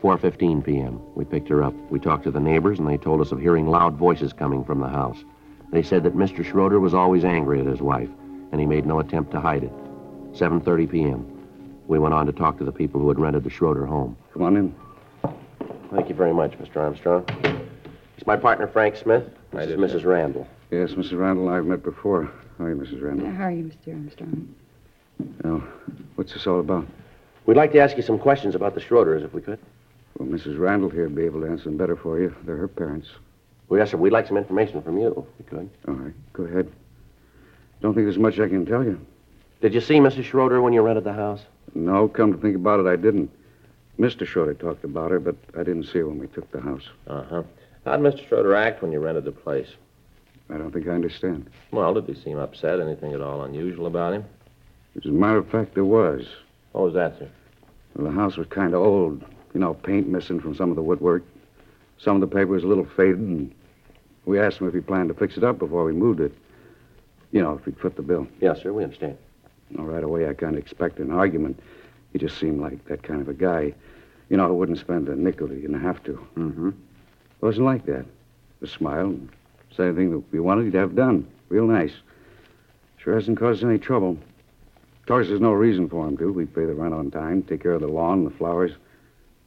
4.15 0.04 0.62
p.m. 0.62 1.00
We 1.14 1.24
picked 1.24 1.48
her 1.48 1.62
up. 1.62 1.72
We 1.88 1.98
talked 1.98 2.24
to 2.24 2.30
the 2.30 2.38
neighbors, 2.38 2.78
and 2.78 2.86
they 2.86 2.98
told 2.98 3.22
us 3.22 3.32
of 3.32 3.40
hearing 3.40 3.68
loud 3.68 3.94
voices 3.94 4.34
coming 4.34 4.62
from 4.62 4.80
the 4.80 4.88
house. 4.88 5.16
They 5.72 5.82
said 5.82 6.02
that 6.02 6.14
Mr. 6.14 6.44
Schroeder 6.44 6.78
was 6.78 6.92
always 6.92 7.24
angry 7.24 7.58
at 7.58 7.64
his 7.64 7.80
wife, 7.80 8.10
and 8.52 8.60
he 8.60 8.66
made 8.66 8.84
no 8.84 9.00
attempt 9.00 9.30
to 9.30 9.40
hide 9.40 9.64
it. 9.64 9.72
7.30 10.34 10.90
p.m. 10.90 11.46
We 11.86 11.98
went 11.98 12.12
on 12.12 12.26
to 12.26 12.32
talk 12.32 12.58
to 12.58 12.64
the 12.64 12.72
people 12.72 13.00
who 13.00 13.08
had 13.08 13.18
rented 13.18 13.44
the 13.44 13.50
Schroeder 13.50 13.86
home. 13.86 14.14
Come 14.34 14.42
on 14.42 14.56
in. 14.58 14.74
Thank 15.90 16.10
you 16.10 16.14
very 16.14 16.34
much, 16.34 16.52
Mr. 16.58 16.76
Armstrong. 16.76 17.24
It's 18.18 18.26
my 18.26 18.36
partner, 18.36 18.68
Frank 18.68 18.96
Smith. 18.96 19.24
This 19.52 19.70
is 19.70 19.76
Mrs. 19.78 20.04
Randall. 20.04 20.46
Yes, 20.70 20.90
Mrs. 20.90 21.18
Randall, 21.18 21.48
I've 21.48 21.64
met 21.64 21.82
before. 21.82 22.30
How 22.58 22.64
are 22.64 22.74
you, 22.74 22.76
Mrs. 22.76 23.00
Randall? 23.02 23.30
How 23.30 23.44
are 23.44 23.50
you, 23.50 23.64
Mr. 23.64 23.94
Armstrong? 23.94 24.54
Well, 25.42 25.64
what's 26.16 26.34
this 26.34 26.46
all 26.46 26.60
about? 26.60 26.86
We'd 27.46 27.56
like 27.56 27.72
to 27.72 27.78
ask 27.78 27.96
you 27.96 28.02
some 28.02 28.18
questions 28.18 28.54
about 28.54 28.74
the 28.74 28.82
Schroeders, 28.82 29.24
if 29.24 29.32
we 29.32 29.40
could. 29.40 29.58
Well, 30.18 30.29
Mrs. 30.29 30.59
Randall 30.59 30.90
here 30.90 31.05
would 31.05 31.14
be 31.14 31.24
able 31.24 31.40
to 31.40 31.46
answer 31.46 31.64
them 31.64 31.77
better 31.77 31.96
for 31.96 32.20
you. 32.20 32.35
They're 32.44 32.57
her 32.57 32.68
parents. 32.68 33.09
Well, 33.68 33.81
yes, 33.81 33.90
sir. 33.90 33.96
We'd 33.96 34.12
like 34.12 34.27
some 34.29 34.37
information 34.37 34.83
from 34.83 34.98
you, 34.98 35.09
if 35.09 35.38
we 35.38 35.59
could. 35.59 35.70
All 35.88 35.94
right, 35.94 36.14
go 36.33 36.44
ahead. 36.44 36.70
Don't 37.81 37.94
think 37.94 38.07
there's 38.07 38.18
much 38.18 38.38
I 38.38 38.48
can 38.48 38.64
tell 38.64 38.85
you. 38.85 39.00
Did 39.61 39.74
you 39.74 39.81
see 39.81 39.94
Mrs. 39.94 40.24
Schroeder 40.24 40.61
when 40.61 40.72
you 40.72 40.83
rented 40.83 41.05
the 41.05 41.12
house? 41.12 41.40
No, 41.74 42.07
come 42.09 42.33
to 42.33 42.38
think 42.38 42.55
about 42.55 42.81
it, 42.81 42.87
I 42.87 42.96
didn't. 42.96 43.31
Mr. 43.98 44.27
Schroeder 44.27 44.55
talked 44.55 44.85
about 44.85 45.11
her, 45.11 45.20
but 45.20 45.37
I 45.59 45.62
didn't 45.62 45.85
see 45.85 45.98
her 46.00 46.07
when 46.09 46.18
we 46.18 46.27
took 46.29 46.50
the 46.50 46.61
house. 46.61 46.88
Uh 47.07 47.24
huh. 47.24 47.42
How'd 47.85 48.00
Mr. 48.00 48.27
Schroeder 48.29 48.55
act 48.55 48.83
when 48.83 48.92
you 48.92 49.00
rented 49.00 49.24
the 49.24 49.33
place? 49.33 49.68
I 50.50 50.59
don't 50.59 50.72
think 50.72 50.87
I 50.87 50.90
understand. 50.90 51.48
Well, 51.70 51.94
did 51.94 52.05
he 52.07 52.22
seem 52.22 52.38
upset? 52.38 52.81
Anything 52.81 53.12
at 53.14 53.20
all 53.20 53.44
unusual 53.44 53.87
about 53.87 54.12
him? 54.12 54.24
As 54.96 55.05
a 55.07 55.09
matter 55.09 55.38
of 55.38 55.48
fact, 55.48 55.74
there 55.74 55.85
was. 55.85 56.27
What 56.72 56.85
was 56.85 56.94
that, 56.94 57.18
sir? 57.18 57.29
Well, 57.96 58.07
the 58.11 58.12
house 58.12 58.37
was 58.37 58.46
kind 58.48 58.74
of 58.74 58.83
old. 58.83 59.24
You 59.54 59.60
know, 59.60 59.72
paint 59.72 60.08
missing 60.08 60.40
from 60.40 60.54
some 60.54 60.70
of 60.70 60.76
the 60.76 60.82
woodwork. 60.82 61.22
Some 61.98 62.16
of 62.16 62.20
the 62.20 62.26
paper 62.26 62.48
was 62.48 62.64
a 62.64 62.66
little 62.66 62.84
faded, 62.84 63.18
and 63.18 63.54
we 64.26 64.38
asked 64.38 64.58
him 64.58 64.68
if 64.68 64.74
he 64.74 64.80
planned 64.80 65.08
to 65.08 65.14
fix 65.14 65.36
it 65.36 65.44
up 65.44 65.58
before 65.58 65.84
we 65.84 65.92
moved 65.92 66.20
it. 66.20 66.34
You 67.30 67.40
know, 67.40 67.54
if 67.54 67.64
he'd 67.64 67.78
foot 67.78 67.96
the 67.96 68.02
bill. 68.02 68.26
Yes, 68.40 68.62
sir. 68.62 68.72
We 68.72 68.84
understand. 68.84 69.16
Well, 69.70 69.86
right 69.86 70.04
away, 70.04 70.28
I 70.28 70.34
kind 70.34 70.56
of 70.56 70.62
expected 70.62 71.06
an 71.06 71.12
argument. 71.12 71.60
He 72.12 72.18
just 72.18 72.38
seemed 72.38 72.60
like 72.60 72.84
that 72.86 73.02
kind 73.02 73.20
of 73.20 73.28
a 73.28 73.34
guy. 73.34 73.74
You 74.28 74.36
know, 74.36 74.48
who 74.48 74.54
wouldn't 74.54 74.78
spend 74.78 75.08
a 75.08 75.16
nickel 75.16 75.50
if 75.50 75.56
he 75.56 75.62
didn't 75.62 75.82
have 75.82 76.02
to. 76.04 76.12
Mm-hmm. 76.36 76.70
Wasn't 77.40 77.64
like 77.64 77.86
that. 77.86 78.06
Just 78.60 78.74
smiled 78.74 79.10
and 79.10 79.28
said 79.76 79.86
anything 79.88 80.10
that 80.10 80.32
we 80.32 80.40
wanted, 80.40 80.64
he'd 80.64 80.74
have 80.74 80.96
done. 80.96 81.26
Real 81.48 81.66
nice. 81.66 81.92
Sure 82.96 83.14
hasn't 83.14 83.38
caused 83.38 83.62
any 83.62 83.78
trouble. 83.78 84.18
Of 85.00 85.06
course, 85.06 85.28
there's 85.28 85.40
no 85.40 85.52
reason 85.52 85.88
for 85.88 86.08
him 86.08 86.16
to. 86.16 86.32
We 86.32 86.46
pay 86.46 86.64
the 86.64 86.74
rent 86.74 86.94
on 86.94 87.10
time, 87.10 87.42
take 87.42 87.62
care 87.62 87.72
of 87.72 87.82
the 87.82 87.86
lawn 87.88 88.20
and 88.20 88.26
the 88.26 88.36
flowers. 88.36 88.72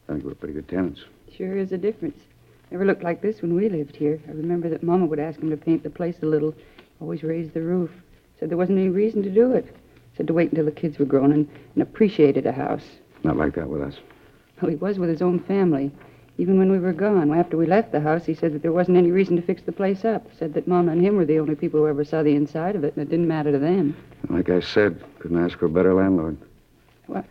I 0.07 0.13
think 0.13 0.23
we're 0.23 0.35
pretty 0.35 0.53
good 0.53 0.67
tenants. 0.67 1.01
Sure 1.35 1.57
is 1.57 1.71
a 1.71 1.77
difference. 1.77 2.17
Never 2.71 2.85
looked 2.85 3.03
like 3.03 3.21
this 3.21 3.41
when 3.41 3.55
we 3.55 3.69
lived 3.69 3.95
here. 3.95 4.19
I 4.27 4.31
remember 4.31 4.69
that 4.69 4.83
Mama 4.83 5.05
would 5.05 5.19
ask 5.19 5.39
him 5.39 5.49
to 5.49 5.57
paint 5.57 5.83
the 5.83 5.89
place 5.89 6.17
a 6.21 6.25
little, 6.25 6.53
always 6.99 7.23
raise 7.23 7.51
the 7.51 7.61
roof. 7.61 7.91
Said 8.39 8.49
there 8.49 8.57
wasn't 8.57 8.79
any 8.79 8.89
reason 8.89 9.23
to 9.23 9.29
do 9.29 9.53
it. 9.53 9.73
Said 10.15 10.27
to 10.27 10.33
wait 10.33 10.49
until 10.49 10.65
the 10.65 10.71
kids 10.71 10.97
were 10.97 11.05
grown 11.05 11.31
and, 11.31 11.49
and 11.73 11.83
appreciated 11.83 12.45
a 12.45 12.51
house. 12.51 12.83
Not 13.23 13.37
like 13.37 13.55
that 13.55 13.69
with 13.69 13.81
us. 13.81 13.95
Well, 14.61 14.69
he 14.69 14.75
was 14.75 14.99
with 14.99 15.09
his 15.09 15.21
own 15.21 15.39
family. 15.39 15.91
Even 16.39 16.59
when 16.59 16.71
we 16.71 16.79
were 16.79 16.93
gone, 16.93 17.33
after 17.33 17.57
we 17.57 17.65
left 17.65 17.91
the 17.91 17.99
house, 17.99 18.25
he 18.25 18.35
said 18.35 18.53
that 18.53 18.61
there 18.61 18.71
wasn't 18.71 18.97
any 18.97 19.11
reason 19.11 19.35
to 19.35 19.41
fix 19.41 19.63
the 19.63 19.71
place 19.71 20.05
up. 20.05 20.27
Said 20.37 20.53
that 20.53 20.67
Mama 20.67 20.91
and 20.91 21.01
him 21.01 21.15
were 21.15 21.25
the 21.25 21.39
only 21.39 21.55
people 21.55 21.79
who 21.79 21.87
ever 21.87 22.03
saw 22.03 22.21
the 22.21 22.35
inside 22.35 22.75
of 22.75 22.83
it, 22.83 22.95
and 22.95 23.05
it 23.05 23.09
didn't 23.09 23.27
matter 23.27 23.51
to 23.51 23.59
them. 23.59 23.95
Like 24.29 24.49
I 24.49 24.59
said, 24.59 25.03
couldn't 25.19 25.43
ask 25.43 25.57
for 25.57 25.65
a 25.65 25.69
better 25.69 25.93
landlord. 25.93 26.37
I, 27.13 27.23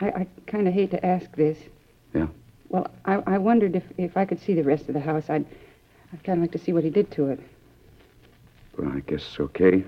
I 0.00 0.26
kind 0.46 0.68
of 0.68 0.74
hate 0.74 0.90
to 0.92 1.04
ask 1.04 1.30
this. 1.36 1.58
Yeah? 2.14 2.26
Well, 2.68 2.86
I, 3.04 3.14
I 3.26 3.38
wondered 3.38 3.76
if, 3.76 3.84
if 3.96 4.16
I 4.16 4.24
could 4.24 4.40
see 4.40 4.54
the 4.54 4.62
rest 4.62 4.88
of 4.88 4.94
the 4.94 5.00
house. 5.00 5.30
I'd, 5.30 5.46
I'd 6.12 6.24
kind 6.24 6.38
of 6.38 6.42
like 6.42 6.52
to 6.52 6.58
see 6.58 6.72
what 6.72 6.84
he 6.84 6.90
did 6.90 7.10
to 7.12 7.28
it. 7.28 7.40
Well, 8.76 8.90
I 8.92 9.00
guess 9.00 9.22
it's 9.22 9.40
okay. 9.40 9.84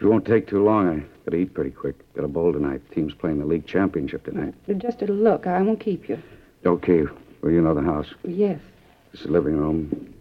It 0.00 0.06
won't 0.06 0.24
take 0.24 0.48
too 0.48 0.64
long. 0.64 0.88
I 1.00 1.04
gotta 1.24 1.36
eat 1.36 1.54
pretty 1.54 1.70
quick. 1.70 1.94
Got 2.14 2.24
a 2.24 2.28
bowl 2.28 2.52
tonight. 2.52 2.82
Team's 2.90 3.14
playing 3.14 3.38
the 3.38 3.44
league 3.44 3.66
championship 3.66 4.24
tonight. 4.24 4.54
Just 4.78 5.02
a 5.02 5.06
look. 5.06 5.46
I 5.46 5.62
won't 5.62 5.78
keep 5.80 6.08
you. 6.08 6.20
Okay. 6.66 7.04
Well, 7.40 7.52
you 7.52 7.60
know 7.60 7.74
the 7.74 7.82
house. 7.82 8.12
Yes. 8.24 8.60
This 9.12 9.20
is 9.20 9.26
the 9.26 9.32
living 9.32 9.56
room. 9.56 10.14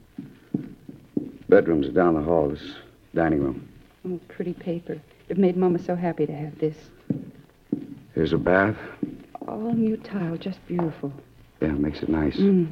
Bedrooms 1.50 1.88
are 1.88 1.92
down 1.92 2.14
the 2.14 2.22
hall. 2.22 2.50
This 2.50 2.62
is 2.62 2.76
dining 3.16 3.44
room. 3.44 3.68
Oh, 4.08 4.20
pretty 4.28 4.54
paper. 4.54 5.00
It 5.30 5.38
made 5.38 5.58
Mama 5.58 5.80
so 5.80 5.96
happy 5.96 6.26
to 6.26 6.34
have 6.34 6.58
this. 6.60 6.76
Here's 8.14 8.34
a 8.34 8.38
bath. 8.38 8.78
All 9.48 9.74
new 9.74 9.98
tile, 9.98 10.38
just 10.38 10.66
beautiful. 10.68 11.12
Yeah, 11.62 11.70
makes 11.72 12.02
it 12.04 12.10
nice. 12.10 12.38
Mm. 12.38 12.72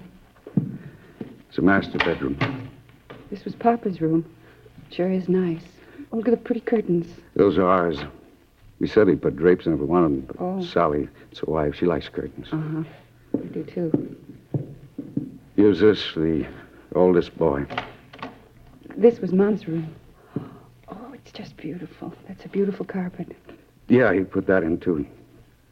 It's 1.49 1.58
a 1.58 1.62
master 1.62 1.97
bedroom. 1.99 2.38
This 3.29 3.43
was 3.45 3.55
Papa's 3.55 4.01
room. 4.01 4.25
Sure 4.91 5.12
is 5.12 5.27
nice. 5.29 5.63
Oh, 6.12 6.17
look 6.17 6.27
at 6.27 6.32
the 6.32 6.38
pretty 6.38 6.62
curtains. 6.62 7.08
Those 7.36 7.58
are 7.58 7.67
ours. 7.67 7.99
We 8.79 8.88
said 8.88 9.08
he'd 9.08 9.21
put 9.21 9.36
drapes 9.36 9.65
in 9.65 9.73
every 9.73 9.86
one 9.86 10.03
of 10.03 10.12
them, 10.12 10.21
but 10.21 10.36
Oh. 10.39 10.63
Sally, 10.63 11.08
it's 11.32 11.41
a 11.43 11.49
wife. 11.49 11.75
She 11.75 11.86
likes 11.86 12.08
curtains. 12.10 12.47
Uh 12.51 12.58
huh. 12.58 12.84
I 13.36 13.45
do 13.47 13.63
too. 13.63 14.15
Use 15.55 15.79
this 15.79 16.13
the 16.15 16.47
oldest 16.95 17.38
boy. 17.38 17.65
This 18.95 19.19
was 19.19 19.34
Mom's 19.34 19.67
room. 19.67 19.93
Oh, 20.88 21.12
it's 21.13 21.32
just 21.32 21.55
beautiful. 21.58 22.13
That's 22.27 22.45
a 22.45 22.49
beautiful 22.49 22.86
carpet. 22.86 23.36
Yeah, 23.88 24.13
he 24.13 24.21
put 24.21 24.47
that 24.47 24.63
in, 24.63 24.79
too. 24.79 25.05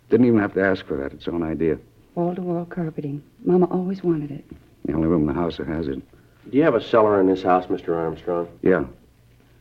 Didn't 0.09 0.25
even 0.25 0.39
have 0.39 0.53
to 0.53 0.61
ask 0.63 0.85
for 0.85 0.97
that. 0.97 1.13
Its 1.13 1.27
own 1.27 1.43
idea. 1.43 1.77
Wall 2.15 2.33
to 2.35 2.41
wall 2.41 2.65
carpeting. 2.65 3.21
Mama 3.43 3.65
always 3.69 4.03
wanted 4.03 4.31
it. 4.31 4.45
The 4.85 4.93
only 4.93 5.07
room 5.07 5.27
in 5.27 5.35
the 5.35 5.39
house 5.39 5.57
that 5.57 5.67
has 5.67 5.87
it. 5.87 6.01
Do 6.49 6.57
you 6.57 6.63
have 6.63 6.75
a 6.75 6.81
cellar 6.83 7.19
in 7.19 7.27
this 7.27 7.43
house, 7.43 7.65
Mr. 7.65 7.95
Armstrong? 7.95 8.47
Yeah. 8.61 8.85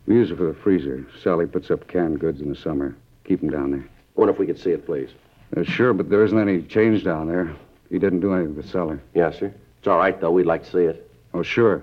We 0.07 0.15
use 0.15 0.31
it 0.31 0.37
for 0.37 0.45
the 0.47 0.55
freezer. 0.55 1.05
Sally 1.23 1.47
puts 1.47 1.71
up 1.71 1.89
canned 1.89 2.21
goods 2.21 2.41
in 2.41 2.49
the 2.49 2.55
summer. 2.55 2.97
Keep 3.25 3.43
'em 3.43 3.51
down 3.51 3.73
there. 3.73 3.85
Wonder 4.15 4.33
if 4.33 4.39
we 4.39 4.47
could 4.47 4.59
see 4.59 4.71
it, 4.71 4.87
please. 4.87 5.11
Uh, 5.57 5.65
sure, 5.65 5.93
but 5.93 6.09
there 6.09 6.25
isn't 6.25 6.39
any 6.39 6.63
change 6.63 7.03
down 7.03 7.27
there. 7.29 7.51
He 7.91 7.99
didn't 7.99 8.21
do 8.21 8.33
anything 8.33 8.55
with 8.55 8.65
the 8.65 8.71
cellar. 8.71 9.01
Yes, 9.15 9.39
sir. 9.39 9.53
It's 9.79 9.89
all 9.89 9.99
right, 9.99 10.19
though. 10.21 10.31
We'd 10.31 10.47
like 10.47 10.65
to 10.65 10.71
see 10.71 10.85
it. 10.85 11.11
Oh, 11.35 11.43
sure. 11.43 11.83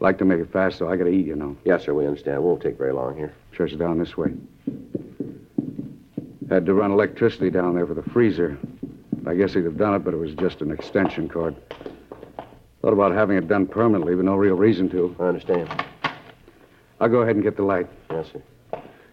Like 0.00 0.18
to 0.18 0.24
make 0.24 0.40
it 0.40 0.50
fast, 0.50 0.78
though. 0.78 0.88
I 0.88 0.96
gotta 0.96 1.10
eat, 1.10 1.26
you 1.26 1.36
know. 1.36 1.56
Yes, 1.64 1.84
sir, 1.84 1.94
we 1.94 2.06
understand. 2.06 2.36
It 2.38 2.42
won't 2.42 2.62
take 2.62 2.76
very 2.78 2.92
long 2.92 3.16
here. 3.16 3.32
Church 3.52 3.72
is 3.72 3.78
down 3.78 3.98
this 3.98 4.16
way. 4.16 4.32
Had 6.48 6.64
to 6.66 6.74
run 6.74 6.92
electricity 6.92 7.50
down 7.50 7.74
there 7.74 7.86
for 7.86 7.94
the 7.94 8.02
freezer. 8.02 8.56
I 9.26 9.34
guess 9.34 9.54
he'd 9.54 9.64
have 9.64 9.76
done 9.76 9.94
it, 9.94 10.00
but 10.00 10.14
it 10.14 10.18
was 10.18 10.34
just 10.34 10.60
an 10.60 10.70
extension 10.70 11.28
cord. 11.28 11.56
Thought 12.82 12.92
about 12.92 13.12
having 13.12 13.36
it 13.36 13.48
done 13.48 13.66
permanently, 13.66 14.14
but 14.14 14.24
no 14.24 14.36
real 14.36 14.54
reason 14.54 14.88
to. 14.90 15.16
I 15.18 15.24
understand. 15.24 15.68
I'll 17.00 17.08
go 17.08 17.22
ahead 17.22 17.34
and 17.34 17.42
get 17.42 17.56
the 17.56 17.64
light. 17.64 17.88
Yes, 18.10 18.28
sir. 18.32 18.42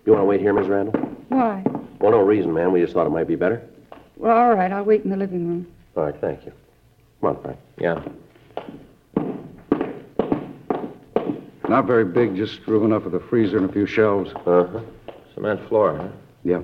You 0.05 0.11
want 0.11 0.21
to 0.21 0.25
wait 0.25 0.41
here, 0.41 0.53
Miss 0.53 0.67
Randall? 0.67 0.93
Why? 1.29 1.63
Well, 1.99 2.11
no 2.11 2.21
reason, 2.21 2.53
ma'am. 2.53 2.71
We 2.71 2.81
just 2.81 2.93
thought 2.93 3.07
it 3.07 3.11
might 3.11 3.27
be 3.27 3.35
better. 3.35 3.67
Well, 4.17 4.37
all 4.37 4.53
right. 4.53 4.71
I'll 4.71 4.83
wait 4.83 5.03
in 5.03 5.09
the 5.09 5.17
living 5.17 5.47
room. 5.47 5.67
All 5.95 6.03
right, 6.03 6.15
thank 6.21 6.45
you. 6.45 6.53
Come 7.21 7.35
on, 7.35 7.41
Frank. 7.41 7.59
Yeah. 7.79 8.03
Not 11.67 11.87
very 11.87 12.05
big, 12.05 12.35
just 12.35 12.59
room 12.67 12.85
enough 12.85 13.03
for 13.03 13.09
the 13.09 13.19
freezer 13.19 13.57
and 13.57 13.67
a 13.67 13.73
few 13.73 13.87
shelves. 13.87 14.31
Uh-huh. 14.45 14.81
Cement 15.33 15.67
floor, 15.67 15.97
huh? 15.97 16.09
Yeah. 16.43 16.61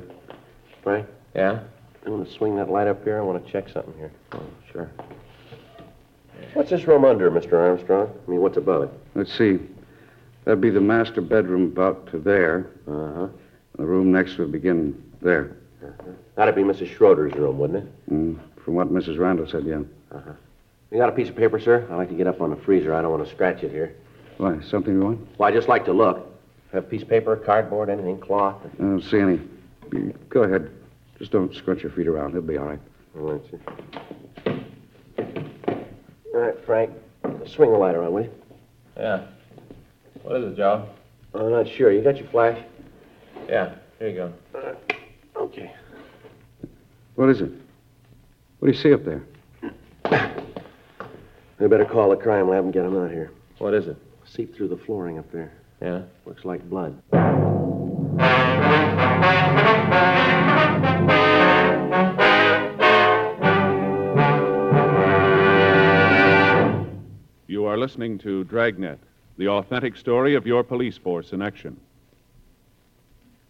Frank, 0.84 1.08
Yeah? 1.36 1.60
you 2.06 2.12
want 2.12 2.28
to 2.28 2.34
swing 2.34 2.56
that 2.56 2.70
light 2.70 2.88
up 2.88 3.04
here? 3.04 3.18
I 3.18 3.22
want 3.22 3.44
to 3.46 3.52
check 3.52 3.70
something 3.70 3.94
here. 3.98 4.12
Oh, 4.32 4.42
sure. 4.72 4.90
What's 6.54 6.70
this 6.70 6.86
room 6.88 7.04
under, 7.06 7.30
Mr. 7.30 7.54
Armstrong? 7.54 8.10
I 8.28 8.32
mean, 8.32 8.42
what's 8.42 8.58
above 8.58 8.84
it? 8.84 8.90
Let's 9.14 9.38
see. 9.38 9.60
That'd 10.46 10.62
be 10.62 10.70
the 10.70 10.80
master 10.82 11.22
bedroom 11.22 11.66
about 11.66 12.08
to 12.12 12.20
there. 12.20 12.68
Uh-huh. 12.88 13.28
The 13.78 13.86
room 13.86 14.12
next 14.12 14.38
would 14.38 14.52
begin 14.52 15.02
there. 15.22 15.56
That'd 16.36 16.56
be 16.56 16.64
Mrs. 16.64 16.96
Schroeder's 16.96 17.34
room, 17.36 17.60
wouldn't 17.60 17.84
it? 17.86 18.10
Mm, 18.12 18.40
from 18.64 18.76
what 18.76 18.88
Mrs. 18.92 19.20
Randall 19.20 19.48
said, 19.48 19.66
yeah. 19.66 19.82
Uh 20.12 20.20
huh. 20.26 20.32
You 20.92 20.98
got 20.98 21.10
a 21.10 21.12
piece 21.12 21.30
of 21.30 21.36
paper, 21.36 21.60
sir? 21.60 21.86
I'd 21.92 21.96
like 21.98 22.10
to 22.10 22.16
get 22.16 22.26
up 22.28 22.42
on 22.42 22.50
the 22.50 22.56
freezer. 22.56 22.94
I 22.94 23.02
don't 23.02 23.12
want 23.12 23.24
to 23.26 23.30
scratch 23.30 23.62
it 23.64 23.72
here. 23.72 23.94
Why, 24.38 24.60
something 24.62 24.94
you 24.94 25.02
want? 25.02 25.28
Well, 25.38 25.48
I 25.50 25.52
just 25.52 25.68
like 25.68 25.86
to 25.86 25.94
look. 25.94 26.26
Have 26.72 26.86
a 26.86 26.88
piece 26.88 27.02
of 27.02 27.10
paper, 27.10 27.36
cardboard, 27.36 27.90
anything, 27.90 28.20
cloth? 28.20 28.56
I 28.66 28.82
don't 28.82 29.02
see 29.04 29.20
any. 29.20 29.40
You- 29.92 30.14
Go 30.30 30.44
ahead. 30.44 30.70
Just 31.18 31.32
don't 31.32 31.54
scrunch 31.54 31.84
your 31.84 31.92
feet 31.92 32.08
around. 32.08 32.30
It'll 32.30 32.42
be 32.42 32.58
all 32.58 32.66
right. 32.66 32.80
All 33.18 33.34
right, 33.34 33.42
sir. 33.50 33.60
All 36.34 36.40
right, 36.42 36.66
Frank. 36.66 36.92
Swing 37.48 37.72
the 37.72 37.78
light 37.78 37.96
around, 37.96 38.14
will 38.14 38.24
you? 38.24 38.32
Yeah. 38.96 39.26
What 40.24 40.38
is 40.38 40.54
it, 40.54 40.58
Joe? 40.58 40.88
I'm 41.34 41.50
not 41.52 41.68
sure. 41.68 41.92
You 41.92 42.02
got 42.02 42.18
your 42.18 42.28
flash? 42.30 42.58
Yeah, 43.48 43.76
here 43.98 44.10
you 44.10 44.16
go. 44.16 44.34
Okay. 45.36 45.72
What 47.16 47.30
is 47.30 47.42
it? 47.42 47.52
What 48.60 48.68
do 48.68 48.74
you 48.76 48.82
see 48.82 48.94
up 48.94 49.04
there? 49.04 49.24
We 51.60 51.68
better 51.68 51.86
call 51.86 52.10
the 52.10 52.16
crime 52.16 52.50
lab 52.50 52.64
and 52.64 52.74
get 52.74 52.84
them 52.84 52.96
out 52.98 53.12
here. 53.12 53.32
What 53.58 53.74
is 53.74 53.88
it? 53.88 53.98
Seep 54.26 54.56
through 54.56 54.70
the 54.70 54.78
flooring 54.78 55.18
up 55.18 55.30
there. 55.32 55.52
Yeah? 55.82 56.04
Looks 56.26 56.46
like 56.46 56.62
blood. 56.70 57.02
Listening 67.80 68.18
to 68.20 68.44
Dragnet, 68.44 69.00
the 69.38 69.48
authentic 69.48 69.96
story 69.96 70.36
of 70.36 70.46
your 70.46 70.64
police 70.64 70.98
force 70.98 71.32
in 71.32 71.42
action. 71.42 71.80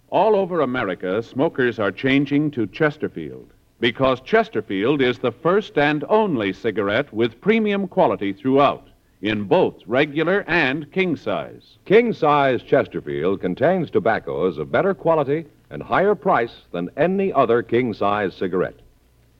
All 0.10 0.36
over 0.36 0.62
America, 0.62 1.22
smokers 1.22 1.80
are 1.80 1.92
changing 1.92 2.52
to 2.52 2.68
Chesterfield 2.68 3.52
because 3.80 4.22
Chesterfield 4.22 5.02
is 5.02 5.20
the 5.20 5.32
first 5.32 5.78
and 5.78 6.04
only 6.10 6.54
cigarette 6.54 7.12
with 7.13 7.42
premium 7.42 7.88
quality 7.88 8.34
throughout, 8.34 8.88
in 9.22 9.44
both 9.44 9.76
regular 9.86 10.44
and 10.48 10.92
king 10.92 11.15
size. 11.15 11.78
King 11.86 12.13
size 12.13 12.62
Chesterfield 12.62 13.42
contains 13.42 13.89
tobaccos 13.89 14.58
of 14.58 14.72
better 14.72 14.94
quality 14.94 15.46
and 15.70 15.82
higher 15.82 16.15
price 16.15 16.63
than 16.72 16.89
any 16.98 17.32
other 17.34 17.63
king 17.63 17.94
size 17.94 18.36
cigarette. 18.36 18.80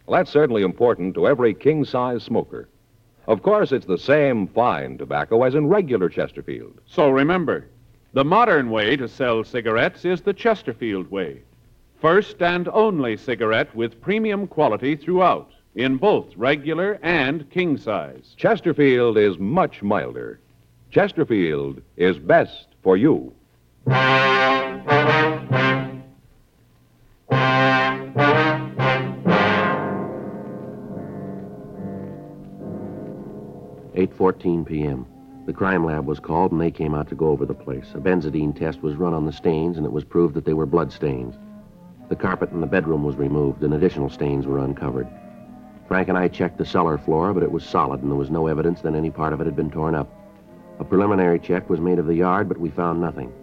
Well, 0.06 0.20
that's 0.20 0.32
certainly 0.32 0.64
important 0.64 1.16
to 1.16 1.28
every 1.28 1.54
king 1.54 1.86
size 1.86 2.24
smoker. 2.24 2.68
Of 3.30 3.44
course, 3.44 3.72
it's 3.72 3.86
the 3.86 4.00
same 4.00 4.48
fine 4.48 4.98
tobacco 4.98 5.44
as 5.44 5.54
in 5.54 5.68
regular 5.68 6.10
Chesterfield. 6.10 6.82
So 6.88 7.10
remember, 7.10 7.68
the 8.12 8.26
modern 8.26 8.72
way 8.72 8.96
to 8.96 9.08
sell 9.08 9.44
cigarettes 9.44 10.04
is 10.04 10.22
the 10.22 10.34
Chesterfield 10.34 11.12
way. 11.12 11.44
First 12.02 12.42
and 12.42 12.68
only 12.70 13.18
cigarette 13.18 13.76
with 13.76 14.02
premium 14.02 14.48
quality 14.48 14.96
throughout, 14.96 15.52
in 15.76 15.98
both 15.98 16.36
regular 16.38 16.98
and 17.04 17.48
king 17.52 17.78
size. 17.78 18.34
Chesterfield 18.36 19.16
is 19.16 19.38
much 19.38 19.84
milder. 19.84 20.40
Chesterfield 20.90 21.84
is 21.98 22.18
best 22.18 22.70
for 22.82 22.98
you. 22.98 23.32
Eight 34.00 34.14
fourteen 34.14 34.64
p.m. 34.64 35.06
The 35.46 35.52
crime 35.52 35.84
lab 35.84 36.06
was 36.06 36.22
called, 36.22 36.54
and 36.54 36.62
they 36.62 36.72
came 36.72 36.96
out 36.96 37.10
to 37.10 37.16
go 37.16 37.28
over 37.28 37.46
the 37.46 37.54
place. 37.54 37.92
A 37.96 37.98
benzidine 37.98 38.56
test 38.56 38.82
was 38.82 38.96
run 38.96 39.14
on 39.14 39.26
the 39.26 39.34
stains, 39.34 39.76
and 39.76 39.86
it 39.86 39.92
was 39.92 40.06
proved 40.06 40.36
that 40.36 40.46
they 40.46 40.54
were 40.54 40.66
blood 40.66 40.94
stains. 40.94 41.36
The 42.08 42.16
carpet 42.16 42.54
in 42.54 42.62
the 42.62 42.66
bedroom 42.66 43.04
was 43.04 43.18
removed, 43.18 43.62
and 43.62 43.74
additional 43.74 44.10
stains 44.10 44.48
were 44.48 44.60
uncovered. 44.60 45.10
Frank 45.86 46.08
and 46.08 46.18
I 46.18 46.30
checked 46.30 46.58
the 46.58 46.64
cellar 46.64 46.98
floor, 46.98 47.34
but 47.34 47.44
it 47.44 47.52
was 47.52 47.66
solid, 47.66 48.02
and 48.02 48.10
there 48.10 48.18
was 48.18 48.30
no 48.30 48.48
evidence 48.48 48.80
that 48.84 48.96
any 48.96 49.12
part 49.12 49.34
of 49.34 49.42
it 49.42 49.46
had 49.48 49.58
been 49.58 49.70
torn 49.70 49.96
up. 49.96 50.10
A 50.80 50.86
preliminary 50.86 51.38
check 51.38 51.70
was 51.70 51.82
made 51.82 52.00
of 52.00 52.08
the 52.08 52.16
yard, 52.16 52.48
but 52.48 52.58
we 52.58 52.70
found 52.70 53.02
nothing. 53.02 53.34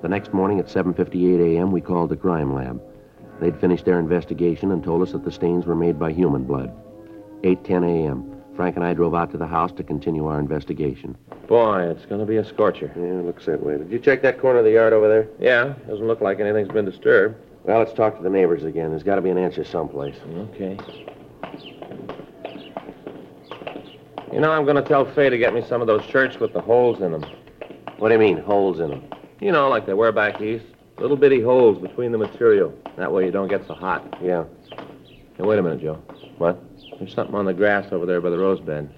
The 0.00 0.08
next 0.08 0.32
morning 0.32 0.58
at 0.58 0.68
7:58 0.68 1.38
a.m., 1.38 1.70
we 1.70 1.82
called 1.82 2.08
the 2.08 2.16
crime 2.16 2.54
lab. 2.54 2.80
They'd 3.40 3.60
finished 3.60 3.84
their 3.84 3.98
investigation 3.98 4.70
and 4.70 4.82
told 4.82 5.02
us 5.02 5.12
that 5.12 5.22
the 5.22 5.30
stains 5.30 5.66
were 5.66 5.76
made 5.76 5.98
by 5.98 6.12
human 6.12 6.44
blood. 6.44 6.72
8:10 7.42 7.84
a.m. 7.84 8.31
Frank 8.56 8.76
and 8.76 8.84
I 8.84 8.92
drove 8.92 9.14
out 9.14 9.30
to 9.32 9.38
the 9.38 9.46
house 9.46 9.72
to 9.72 9.82
continue 9.82 10.26
our 10.26 10.38
investigation. 10.38 11.16
Boy, 11.48 11.82
it's 11.88 12.04
going 12.06 12.20
to 12.20 12.26
be 12.26 12.36
a 12.36 12.44
scorcher. 12.44 12.92
Yeah, 12.96 13.20
it 13.20 13.24
looks 13.24 13.46
that 13.46 13.62
way. 13.62 13.78
Did 13.78 13.90
you 13.90 13.98
check 13.98 14.22
that 14.22 14.40
corner 14.40 14.58
of 14.58 14.64
the 14.64 14.72
yard 14.72 14.92
over 14.92 15.08
there? 15.08 15.28
Yeah, 15.40 15.74
doesn't 15.88 16.06
look 16.06 16.20
like 16.20 16.40
anything's 16.40 16.68
been 16.68 16.84
disturbed. 16.84 17.36
Well, 17.64 17.78
let's 17.78 17.92
talk 17.92 18.16
to 18.16 18.22
the 18.22 18.30
neighbors 18.30 18.64
again. 18.64 18.90
There's 18.90 19.02
got 19.02 19.16
to 19.16 19.22
be 19.22 19.30
an 19.30 19.38
answer 19.38 19.64
someplace. 19.64 20.16
Okay. 20.36 20.78
You 24.32 24.40
know, 24.40 24.50
I'm 24.50 24.64
going 24.64 24.76
to 24.76 24.82
tell 24.82 25.04
Fay 25.14 25.28
to 25.28 25.38
get 25.38 25.54
me 25.54 25.62
some 25.68 25.80
of 25.80 25.86
those 25.86 26.02
shirts 26.04 26.40
with 26.40 26.52
the 26.52 26.60
holes 26.60 27.00
in 27.00 27.12
them. 27.12 27.24
What 27.98 28.08
do 28.08 28.14
you 28.14 28.20
mean, 28.20 28.38
holes 28.38 28.80
in 28.80 28.90
them? 28.90 29.04
You 29.40 29.52
know, 29.52 29.68
like 29.68 29.86
they 29.86 29.94
wear 29.94 30.10
back 30.10 30.40
east. 30.40 30.64
Little 30.98 31.16
bitty 31.16 31.40
holes 31.40 31.78
between 31.78 32.12
the 32.12 32.18
material. 32.18 32.72
That 32.96 33.12
way 33.12 33.24
you 33.24 33.30
don't 33.30 33.48
get 33.48 33.66
so 33.66 33.74
hot. 33.74 34.18
Yeah. 34.22 34.44
Hey, 35.36 35.42
wait 35.42 35.58
a 35.58 35.62
minute, 35.62 35.80
Joe. 35.80 35.94
What? 36.38 36.62
There's 36.98 37.14
something 37.14 37.34
on 37.34 37.44
the 37.46 37.54
grass 37.54 37.92
over 37.92 38.06
there 38.06 38.20
by 38.20 38.30
the 38.30 38.38
rose 38.38 38.60
bed. 38.60 38.92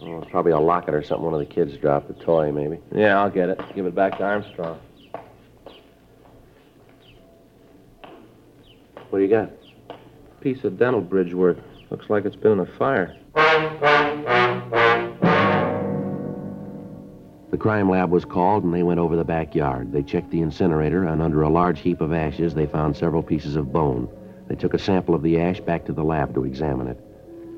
Oh, 0.00 0.18
it's 0.18 0.30
probably 0.30 0.52
a 0.52 0.58
locket 0.58 0.94
or 0.94 1.02
something 1.02 1.24
one 1.24 1.34
of 1.34 1.40
the 1.40 1.46
kids 1.46 1.76
dropped. 1.76 2.10
A 2.10 2.12
toy, 2.12 2.52
maybe. 2.52 2.78
Yeah, 2.94 3.20
I'll 3.20 3.30
get 3.30 3.48
it. 3.48 3.60
Give 3.74 3.86
it 3.86 3.94
back 3.94 4.18
to 4.18 4.24
Armstrong. 4.24 4.78
What 9.10 9.18
do 9.18 9.24
you 9.24 9.28
got? 9.28 9.50
Piece 10.40 10.62
of 10.64 10.78
dental 10.78 11.00
bridge 11.00 11.34
work. 11.34 11.58
Looks 11.90 12.10
like 12.10 12.26
it's 12.26 12.36
been 12.36 12.52
in 12.52 12.60
a 12.60 12.66
fire. 12.66 13.16
The 17.50 17.56
crime 17.56 17.90
lab 17.90 18.10
was 18.10 18.24
called, 18.26 18.62
and 18.62 18.74
they 18.74 18.82
went 18.82 19.00
over 19.00 19.16
the 19.16 19.24
backyard. 19.24 19.90
They 19.90 20.02
checked 20.02 20.30
the 20.30 20.42
incinerator, 20.42 21.04
and 21.04 21.22
under 21.22 21.42
a 21.42 21.48
large 21.48 21.80
heap 21.80 22.00
of 22.00 22.12
ashes, 22.12 22.54
they 22.54 22.66
found 22.66 22.94
several 22.96 23.22
pieces 23.22 23.56
of 23.56 23.72
bone. 23.72 24.08
They 24.48 24.54
took 24.54 24.74
a 24.74 24.78
sample 24.78 25.14
of 25.14 25.22
the 25.22 25.40
ash 25.40 25.60
back 25.60 25.86
to 25.86 25.92
the 25.92 26.04
lab 26.04 26.34
to 26.34 26.44
examine 26.44 26.88
it. 26.88 27.02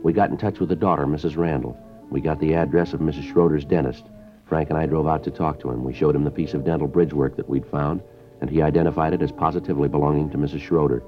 We 0.02 0.12
got 0.14 0.30
in 0.30 0.38
touch 0.38 0.60
with 0.60 0.70
the 0.70 0.76
daughter, 0.76 1.06
Mrs. 1.06 1.36
Randall. 1.36 1.76
We 2.10 2.20
got 2.20 2.40
the 2.40 2.54
address 2.54 2.94
of 2.94 3.00
Mrs. 3.00 3.30
Schroeder's 3.30 3.64
dentist. 3.64 4.04
Frank 4.46 4.70
and 4.70 4.78
I 4.78 4.86
drove 4.86 5.06
out 5.06 5.22
to 5.24 5.30
talk 5.30 5.60
to 5.60 5.70
him. 5.70 5.84
We 5.84 5.92
showed 5.92 6.16
him 6.16 6.24
the 6.24 6.30
piece 6.30 6.54
of 6.54 6.64
dental 6.64 6.88
bridge 6.88 7.12
work 7.12 7.36
that 7.36 7.48
we'd 7.48 7.66
found, 7.66 8.00
and 8.40 8.48
he 8.48 8.62
identified 8.62 9.12
it 9.12 9.22
as 9.22 9.30
positively 9.30 9.88
belonging 9.88 10.30
to 10.30 10.38
Mrs. 10.38 10.62
Schroeder. 10.62 11.02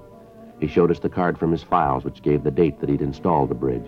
He 0.60 0.68
showed 0.68 0.90
us 0.90 1.00
the 1.00 1.08
card 1.08 1.38
from 1.38 1.50
his 1.50 1.62
files, 1.62 2.04
which 2.04 2.22
gave 2.22 2.44
the 2.44 2.50
date 2.50 2.80
that 2.80 2.88
he'd 2.88 3.00
installed 3.00 3.48
the 3.48 3.54
bridge. 3.54 3.86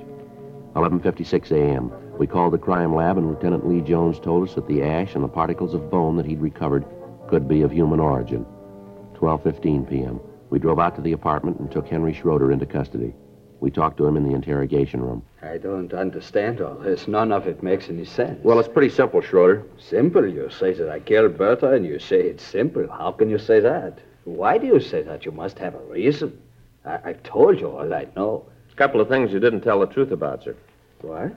11.56 0.75 1.53
a.m. 1.53 1.93
We 2.19 2.27
called 2.27 2.53
the 2.53 2.59
crime 2.59 2.95
lab, 2.95 3.19
and 3.19 3.29
Lieutenant 3.29 3.69
Lee 3.69 3.83
Jones 3.83 4.19
told 4.19 4.49
us 4.49 4.55
that 4.55 4.67
the 4.67 4.83
ash 4.83 5.15
and 5.15 5.23
the 5.23 5.29
particles 5.29 5.75
of 5.75 5.91
bone 5.91 6.17
that 6.17 6.27
he'd 6.27 6.41
recovered 6.41 6.85
could 7.29 7.47
be 7.47 7.63
of 7.63 7.71
human 7.71 8.01
origin. 8.01 8.45
12.15 9.15 9.89
p.m. 9.89 10.19
We 10.51 10.59
drove 10.59 10.79
out 10.81 10.97
to 10.97 11.03
the 11.03 11.13
apartment 11.13 11.61
and 11.61 11.71
took 11.71 11.87
Henry 11.87 12.13
Schroeder 12.13 12.51
into 12.51 12.67
custody. 12.67 13.15
We 13.65 13.71
talked 13.71 13.97
to 13.97 14.07
him 14.07 14.19
in 14.19 14.29
the 14.29 14.35
interrogation 14.35 15.01
room. 15.01 15.23
I 15.41 15.57
don't 15.57 15.95
understand 15.95 16.61
all 16.61 16.75
this. 16.75 17.09
None 17.09 17.33
of 17.33 17.47
it 17.47 17.63
makes 17.63 17.89
any 17.89 18.05
sense. 18.05 18.39
Well, 18.45 18.59
it's 18.59 18.69
pretty 18.69 18.91
simple, 18.91 19.23
Schroeder. 19.23 19.63
Simple? 19.79 20.29
You 20.29 20.51
say 20.51 20.75
that 20.75 20.91
I 20.91 21.01
killed 21.01 21.39
Bertha, 21.39 21.73
and 21.73 21.87
you 21.87 21.99
say 21.99 22.21
it's 22.21 22.45
simple. 22.45 22.87
How 22.87 23.11
can 23.13 23.31
you 23.31 23.39
say 23.39 23.61
that? 23.61 24.01
Why 24.25 24.59
do 24.59 24.67
you 24.67 24.81
say 24.81 25.01
that? 25.05 25.25
You 25.25 25.33
must 25.33 25.59
have 25.61 25.75
a 25.75 25.79
reason. 25.91 26.39
I- 26.85 26.99
I've 27.07 27.23
told 27.23 27.59
you 27.59 27.71
all 27.71 27.95
I 27.95 28.07
know. 28.15 28.45
There's 28.67 28.75
a 28.75 28.77
couple 28.77 29.01
of 29.01 29.09
things 29.09 29.33
you 29.33 29.41
didn't 29.41 29.63
tell 29.63 29.81
the 29.81 29.87
truth 29.87 30.11
about, 30.11 30.43
sir. 30.45 30.55
What? 31.01 31.33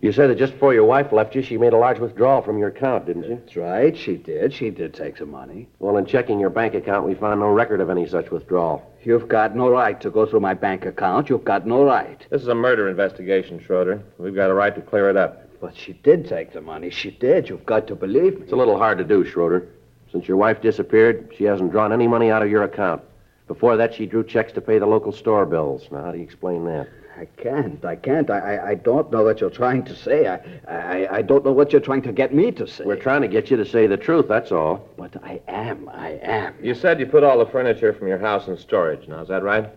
You 0.00 0.12
said 0.12 0.28
that 0.28 0.38
just 0.38 0.52
before 0.52 0.74
your 0.74 0.84
wife 0.84 1.10
left 1.10 1.34
you, 1.34 1.42
she 1.42 1.56
made 1.56 1.72
a 1.72 1.78
large 1.78 1.98
withdrawal 1.98 2.42
from 2.42 2.58
your 2.58 2.68
account, 2.68 3.06
didn't 3.06 3.24
you? 3.24 3.36
That's 3.36 3.56
right. 3.56 3.96
She 3.96 4.16
did. 4.16 4.52
She 4.52 4.70
did 4.70 4.92
take 4.92 5.16
some 5.16 5.30
money. 5.30 5.68
Well, 5.78 5.96
in 5.96 6.04
checking 6.04 6.38
your 6.38 6.50
bank 6.50 6.74
account, 6.74 7.06
we 7.06 7.14
found 7.14 7.40
no 7.40 7.48
record 7.48 7.80
of 7.80 7.88
any 7.88 8.06
such 8.06 8.30
withdrawal. 8.30 8.88
You've 9.02 9.26
got 9.28 9.56
no 9.56 9.70
right 9.70 9.98
to 10.02 10.10
go 10.10 10.26
through 10.26 10.40
my 10.40 10.52
bank 10.52 10.84
account. 10.84 11.30
You've 11.30 11.44
got 11.44 11.66
no 11.66 11.82
right. 11.84 12.24
This 12.28 12.42
is 12.42 12.48
a 12.48 12.54
murder 12.54 12.88
investigation, 12.88 13.58
Schroeder. 13.58 14.02
We've 14.18 14.34
got 14.34 14.50
a 14.50 14.54
right 14.54 14.74
to 14.74 14.82
clear 14.82 15.08
it 15.08 15.16
up. 15.16 15.42
But 15.60 15.74
she 15.74 15.94
did 15.94 16.28
take 16.28 16.52
the 16.52 16.60
money. 16.60 16.90
She 16.90 17.10
did. 17.10 17.48
You've 17.48 17.64
got 17.64 17.86
to 17.86 17.94
believe 17.94 18.36
me. 18.36 18.42
It's 18.42 18.52
a 18.52 18.56
little 18.56 18.76
hard 18.76 18.98
to 18.98 19.04
do, 19.04 19.24
Schroeder. 19.24 19.68
Since 20.12 20.28
your 20.28 20.36
wife 20.36 20.60
disappeared, 20.60 21.32
she 21.36 21.44
hasn't 21.44 21.72
drawn 21.72 21.92
any 21.92 22.06
money 22.06 22.30
out 22.30 22.42
of 22.42 22.50
your 22.50 22.64
account. 22.64 23.02
Before 23.48 23.76
that, 23.76 23.94
she 23.94 24.06
drew 24.06 24.24
checks 24.24 24.52
to 24.52 24.60
pay 24.60 24.78
the 24.78 24.86
local 24.86 25.12
store 25.12 25.46
bills. 25.46 25.88
Now, 25.90 26.04
how 26.04 26.12
do 26.12 26.18
you 26.18 26.24
explain 26.24 26.64
that? 26.64 26.88
I 27.18 27.24
can't. 27.40 27.82
I 27.84 27.96
can't. 27.96 28.28
I, 28.28 28.56
I, 28.56 28.68
I 28.70 28.74
don't 28.74 29.10
know 29.10 29.22
what 29.22 29.40
you're 29.40 29.48
trying 29.48 29.84
to 29.84 29.94
say. 29.94 30.26
I, 30.26 30.38
I, 30.68 31.16
I 31.18 31.22
don't 31.22 31.44
know 31.44 31.52
what 31.52 31.72
you're 31.72 31.80
trying 31.80 32.02
to 32.02 32.12
get 32.12 32.34
me 32.34 32.50
to 32.52 32.66
say. 32.66 32.84
We're 32.84 32.96
trying 32.96 33.22
to 33.22 33.28
get 33.28 33.50
you 33.50 33.56
to 33.56 33.64
say 33.64 33.86
the 33.86 33.96
truth, 33.96 34.26
that's 34.28 34.52
all. 34.52 34.88
But 34.98 35.16
I 35.24 35.40
am. 35.48 35.88
I 35.88 36.18
am. 36.22 36.54
You 36.60 36.74
said 36.74 37.00
you 37.00 37.06
put 37.06 37.24
all 37.24 37.38
the 37.38 37.46
furniture 37.46 37.94
from 37.94 38.08
your 38.08 38.18
house 38.18 38.48
in 38.48 38.58
storage. 38.58 39.08
Now, 39.08 39.22
is 39.22 39.28
that 39.28 39.42
right? 39.42 39.70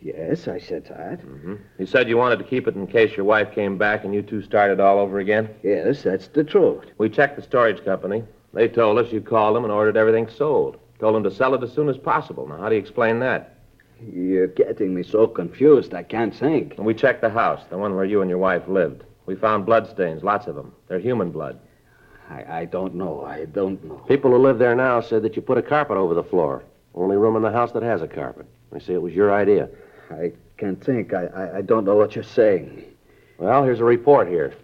Yes, 0.00 0.46
I 0.46 0.58
said 0.58 0.84
that. 0.86 1.20
Mm-hmm. 1.20 1.56
You 1.78 1.86
said 1.86 2.08
you 2.08 2.16
wanted 2.16 2.38
to 2.38 2.44
keep 2.44 2.68
it 2.68 2.76
in 2.76 2.86
case 2.86 3.16
your 3.16 3.26
wife 3.26 3.52
came 3.52 3.76
back 3.76 4.04
and 4.04 4.14
you 4.14 4.22
two 4.22 4.40
started 4.40 4.80
all 4.80 4.98
over 4.98 5.18
again? 5.18 5.50
Yes, 5.62 6.02
that's 6.02 6.28
the 6.28 6.44
truth. 6.44 6.84
We 6.96 7.10
checked 7.10 7.36
the 7.36 7.42
storage 7.42 7.84
company. 7.84 8.22
They 8.54 8.68
told 8.68 8.98
us 8.98 9.12
you 9.12 9.20
called 9.20 9.56
them 9.56 9.64
and 9.64 9.72
ordered 9.72 9.96
everything 9.96 10.28
sold. 10.28 10.78
Told 10.98 11.14
them 11.14 11.24
to 11.24 11.30
sell 11.30 11.54
it 11.54 11.62
as 11.62 11.72
soon 11.72 11.88
as 11.88 11.98
possible. 11.98 12.46
Now, 12.48 12.56
how 12.56 12.68
do 12.68 12.74
you 12.74 12.80
explain 12.80 13.18
that? 13.20 13.58
You're 14.12 14.46
getting 14.46 14.94
me 14.94 15.02
so 15.02 15.26
confused, 15.26 15.94
I 15.94 16.02
can't 16.02 16.34
think. 16.34 16.76
And 16.76 16.86
we 16.86 16.94
checked 16.94 17.22
the 17.22 17.30
house, 17.30 17.62
the 17.70 17.78
one 17.78 17.94
where 17.94 18.04
you 18.04 18.20
and 18.20 18.28
your 18.28 18.38
wife 18.38 18.68
lived. 18.68 19.04
We 19.26 19.34
found 19.34 19.66
bloodstains, 19.66 20.22
lots 20.22 20.46
of 20.46 20.54
them. 20.54 20.72
They're 20.88 20.98
human 20.98 21.30
blood. 21.30 21.58
I, 22.28 22.60
I 22.60 22.64
don't 22.64 22.94
know. 22.94 23.24
I 23.24 23.44
don't 23.46 23.82
know. 23.84 23.96
People 24.08 24.30
who 24.30 24.38
live 24.38 24.58
there 24.58 24.74
now 24.74 25.00
said 25.00 25.22
that 25.22 25.36
you 25.36 25.42
put 25.42 25.58
a 25.58 25.62
carpet 25.62 25.96
over 25.96 26.14
the 26.14 26.22
floor. 26.22 26.64
Only 26.94 27.16
room 27.16 27.36
in 27.36 27.42
the 27.42 27.52
house 27.52 27.72
that 27.72 27.82
has 27.82 28.02
a 28.02 28.08
carpet. 28.08 28.46
They 28.72 28.80
say 28.80 28.94
it 28.94 29.02
was 29.02 29.14
your 29.14 29.32
idea. 29.32 29.68
I 30.10 30.32
can't 30.56 30.82
think. 30.82 31.12
I, 31.12 31.26
I, 31.26 31.56
I 31.58 31.62
don't 31.62 31.84
know 31.84 31.96
what 31.96 32.14
you're 32.14 32.24
saying. 32.24 32.84
Well, 33.38 33.64
here's 33.64 33.80
a 33.80 33.84
report 33.84 34.28
here. 34.28 34.54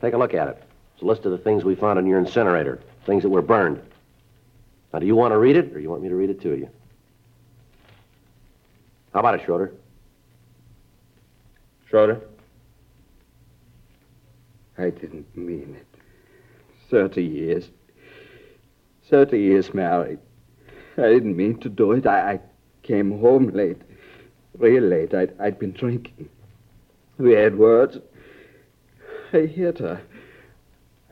Take 0.00 0.14
a 0.14 0.18
look 0.18 0.34
at 0.34 0.48
it. 0.48 0.62
It's 0.94 1.02
a 1.02 1.06
list 1.06 1.24
of 1.26 1.32
the 1.32 1.38
things 1.38 1.64
we 1.64 1.74
found 1.74 1.98
in 1.98 2.06
your 2.06 2.18
incinerator, 2.18 2.80
things 3.06 3.22
that 3.22 3.28
were 3.28 3.42
burned. 3.42 3.80
Now, 4.92 4.98
do 4.98 5.06
you 5.06 5.16
want 5.16 5.32
to 5.32 5.38
read 5.38 5.56
it, 5.56 5.66
or 5.72 5.76
do 5.76 5.80
you 5.80 5.90
want 5.90 6.02
me 6.02 6.08
to 6.08 6.14
read 6.14 6.30
it 6.30 6.40
to 6.42 6.54
you? 6.54 6.68
How 9.12 9.20
about 9.20 9.34
it, 9.34 9.42
Schroeder? 9.44 9.72
Schroeder? 11.88 12.20
I 14.78 14.90
didn't 14.90 15.36
mean 15.36 15.76
it. 15.78 15.86
Thirty 16.90 17.22
years. 17.22 17.68
Thirty 19.08 19.38
years 19.38 19.72
married. 19.74 20.18
I 20.96 21.08
didn't 21.08 21.36
mean 21.36 21.58
to 21.60 21.68
do 21.68 21.92
it. 21.92 22.06
I, 22.06 22.32
I 22.32 22.40
came 22.82 23.20
home 23.20 23.48
late. 23.48 23.80
Real 24.58 24.82
late. 24.82 25.14
I'd, 25.14 25.38
I'd 25.40 25.58
been 25.58 25.72
drinking. 25.72 26.28
We 27.18 27.32
had 27.32 27.56
words. 27.56 27.98
I 29.32 29.40
hit 29.40 29.78
her. 29.78 30.00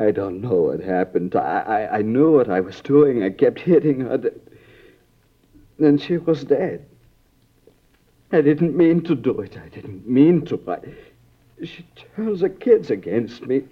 I 0.01 0.13
don't 0.13 0.41
know 0.41 0.63
what 0.63 0.81
happened. 0.81 1.37
I, 1.37 1.61
I, 1.91 1.99
I 1.99 2.03
knew 2.03 2.33
what 2.33 2.49
I 2.49 2.61
was 2.61 2.81
doing. 2.81 3.23
I 3.23 3.29
kept 3.29 3.61
hitting 3.61 4.01
her. 4.01 4.33
Then 5.79 5.99
she 5.99 6.17
was 6.17 6.43
dead. 6.43 6.87
I 8.33 8.41
didn't 8.41 8.75
mean 8.75 9.03
to 9.03 9.15
do 9.15 9.41
it. 9.41 9.59
I 9.63 9.69
didn't 9.69 10.09
mean 10.09 10.47
to. 10.47 10.59
I, 10.67 10.79
she 11.67 11.85
turns 12.17 12.41
the 12.41 12.49
kids 12.49 12.91
against 12.91 13.47
me. 13.47 13.65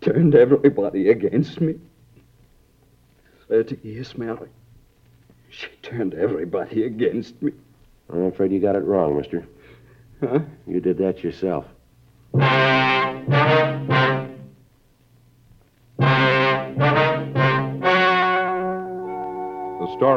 Turned 0.00 0.34
everybody 0.34 1.10
against 1.10 1.60
me. 1.60 1.78
Thirty 3.48 3.78
years 3.82 4.16
married. 4.16 4.50
She 5.50 5.66
turned 5.82 6.14
everybody 6.14 6.84
against 6.84 7.40
me. 7.42 7.52
I'm 8.10 8.24
afraid 8.24 8.52
you 8.52 8.60
got 8.60 8.76
it 8.76 8.84
wrong, 8.84 9.18
mister. 9.18 9.46
Huh? 10.20 10.38
You 10.66 10.80
did 10.80 10.96
that 10.98 11.22
yourself. 11.22 11.66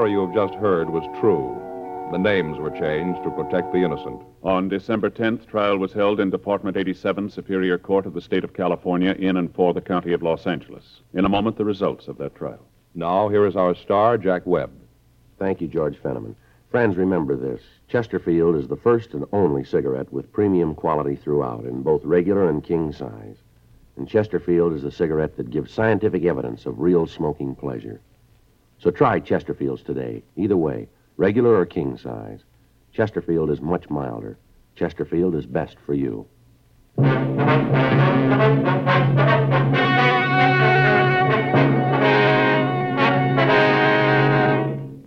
story 0.06 0.13
you 0.13 0.26
have 0.28 0.36
just 0.36 0.54
heard 0.60 0.88
was 0.88 1.20
true. 1.20 1.60
The 2.12 2.20
names 2.20 2.60
were 2.60 2.70
changed 2.70 3.24
to 3.24 3.32
protect 3.32 3.74
the 3.74 3.84
innocent. 3.84 4.22
On 4.44 4.70
December 4.70 5.10
10th, 5.10 5.48
trial 5.48 5.80
was 5.80 5.94
held 5.94 6.20
in 6.20 6.30
Department 6.30 6.78
87, 6.78 7.32
Superior 7.32 7.80
Court 7.80 8.06
of 8.06 8.13
the 8.13 8.22
State 8.22 8.44
of 8.44 8.54
California, 8.54 9.15
in 9.18 9.36
and 9.36 9.52
for 9.56 9.74
the 9.74 9.82
County 9.82 10.13
of 10.13 10.22
Los 10.22 10.46
Angeles. 10.46 11.02
In 11.15 11.26
a 11.26 11.30
moment, 11.30 11.58
the 11.58 11.65
results 11.65 12.08
of 12.08 12.20
that 12.20 12.36
trial. 12.36 12.63
Now, 12.94 13.30
here 13.30 13.48
is 13.48 13.56
our 13.56 13.74
star, 13.74 14.20
Jack 14.20 14.46
Webb. 14.46 14.70
Thank 15.39 15.60
you, 15.60 15.68
George 15.68 15.98
Fenneman. 15.98 16.36
Friends, 16.70 16.98
remember 16.98 17.36
this. 17.36 17.63
Chesterfield 17.88 18.56
is 18.58 18.68
the 18.68 18.78
first 18.78 19.15
and 19.15 19.26
only 19.34 19.63
cigarette 19.63 20.13
with 20.13 20.32
premium 20.32 20.76
quality 20.76 21.15
throughout 21.15 21.65
in 21.65 21.82
both 21.82 22.06
regular 22.06 22.48
and 22.48 22.63
king 22.63 22.91
size. 22.94 23.38
And 23.98 24.08
Chesterfield 24.08 24.74
is 24.74 24.84
the 24.84 24.91
cigarette 24.91 25.36
that 25.38 25.50
gives 25.50 25.72
scientific 25.72 26.26
evidence 26.26 26.68
of 26.68 26.80
real 26.80 27.08
smoking 27.08 27.56
pleasure. 27.56 28.02
So 28.80 28.92
try 28.92 29.20
Chesterfields 29.20 29.84
today, 29.84 30.24
either 30.36 30.58
way, 30.58 30.88
regular 31.18 31.56
or 31.56 31.66
king 31.66 31.98
size. 31.98 32.42
Chesterfield 32.94 33.50
is 33.50 33.62
much 33.62 33.90
milder. 33.90 34.38
Chesterfield 34.76 35.36
is 35.36 35.46
best 35.46 35.78
for 35.86 35.94
you. 35.94 36.26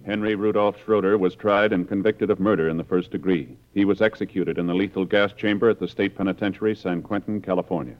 Henry 0.04 0.34
Rudolph 0.34 0.76
Schroeder 0.84 1.16
was 1.18 1.34
tried 1.34 1.72
and 1.72 1.86
convicted 1.86 2.30
of 2.30 2.40
murder 2.40 2.68
in 2.68 2.76
the 2.76 2.84
first 2.84 3.10
degree. 3.10 3.56
He 3.74 3.84
was 3.84 4.02
executed 4.02 4.58
in 4.58 4.66
the 4.66 4.74
lethal 4.74 5.04
gas 5.04 5.32
chamber 5.32 5.68
at 5.70 5.78
the 5.78 5.88
State 5.88 6.16
Penitentiary, 6.16 6.74
San 6.74 7.02
Quentin, 7.02 7.40
California. 7.40 7.96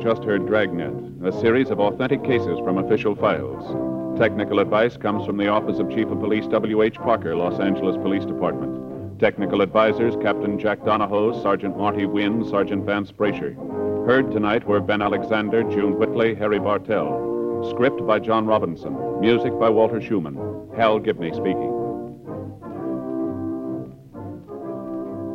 Just 0.00 0.22
heard 0.22 0.46
Dragnet, 0.46 0.92
a 1.24 1.32
series 1.40 1.70
of 1.70 1.80
authentic 1.80 2.22
cases 2.22 2.58
from 2.64 2.78
official 2.78 3.14
files. 3.16 4.18
Technical 4.18 4.60
advice 4.60 4.96
comes 4.96 5.26
from 5.26 5.36
the 5.36 5.48
Office 5.48 5.78
of 5.78 5.90
Chief 5.90 6.06
of 6.08 6.20
Police 6.20 6.46
W.H. 6.46 6.94
Parker, 6.96 7.34
Los 7.36 7.60
Angeles 7.60 7.96
Police 7.96 8.24
Department. 8.24 9.18
Technical 9.18 9.60
advisors 9.60 10.14
Captain 10.22 10.58
Jack 10.58 10.84
Donahoe, 10.84 11.42
Sergeant 11.42 11.76
Marty 11.76 12.06
Wynn, 12.06 12.48
Sergeant 12.48 12.84
Vance 12.84 13.10
Brasher. 13.10 13.56
Heard 14.06 14.30
tonight 14.30 14.66
were 14.66 14.80
Ben 14.80 15.02
Alexander, 15.02 15.62
June 15.64 15.98
Whitley, 15.98 16.34
Harry 16.34 16.58
Bartell. 16.58 17.68
Script 17.70 18.06
by 18.06 18.20
John 18.20 18.46
Robinson. 18.46 19.20
Music 19.20 19.52
by 19.58 19.68
Walter 19.68 20.00
Schumann. 20.00 20.36
Hal 20.76 21.00
Gibney 21.00 21.32
speaking. 21.32 21.77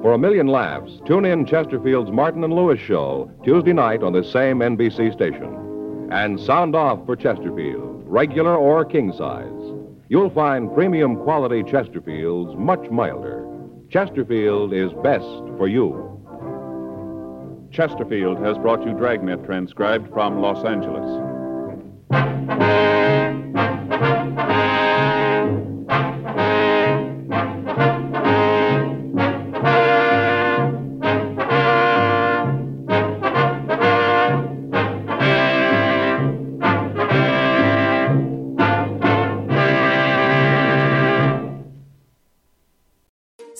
For 0.03 0.11
a 0.11 0.17
million 0.17 0.47
laughs, 0.47 0.91
tune 1.05 1.23
in 1.23 1.45
Chesterfield's 1.45 2.11
Martin 2.11 2.43
and 2.43 2.53
Lewis 2.53 2.77
show 2.77 3.31
Tuesday 3.45 3.71
night 3.71 4.03
on 4.03 4.11
this 4.11 4.29
same 4.29 4.59
NBC 4.59 5.13
station. 5.13 6.09
And 6.11 6.37
sound 6.37 6.75
off 6.75 7.05
for 7.05 7.15
Chesterfield, 7.15 8.03
regular 8.05 8.53
or 8.53 8.83
king 8.83 9.13
size. 9.13 9.47
You'll 10.09 10.29
find 10.29 10.73
premium 10.73 11.15
quality 11.15 11.63
Chesterfields 11.63 12.53
much 12.57 12.91
milder. 12.91 13.47
Chesterfield 13.89 14.73
is 14.73 14.91
best 15.03 15.23
for 15.57 15.69
you. 15.69 16.09
Chesterfield 17.71 18.39
has 18.39 18.57
brought 18.57 18.85
you 18.85 18.91
Dragnet 18.91 19.45
transcribed 19.45 20.11
from 20.11 20.41
Los 20.41 20.65
Angeles. 20.65 21.07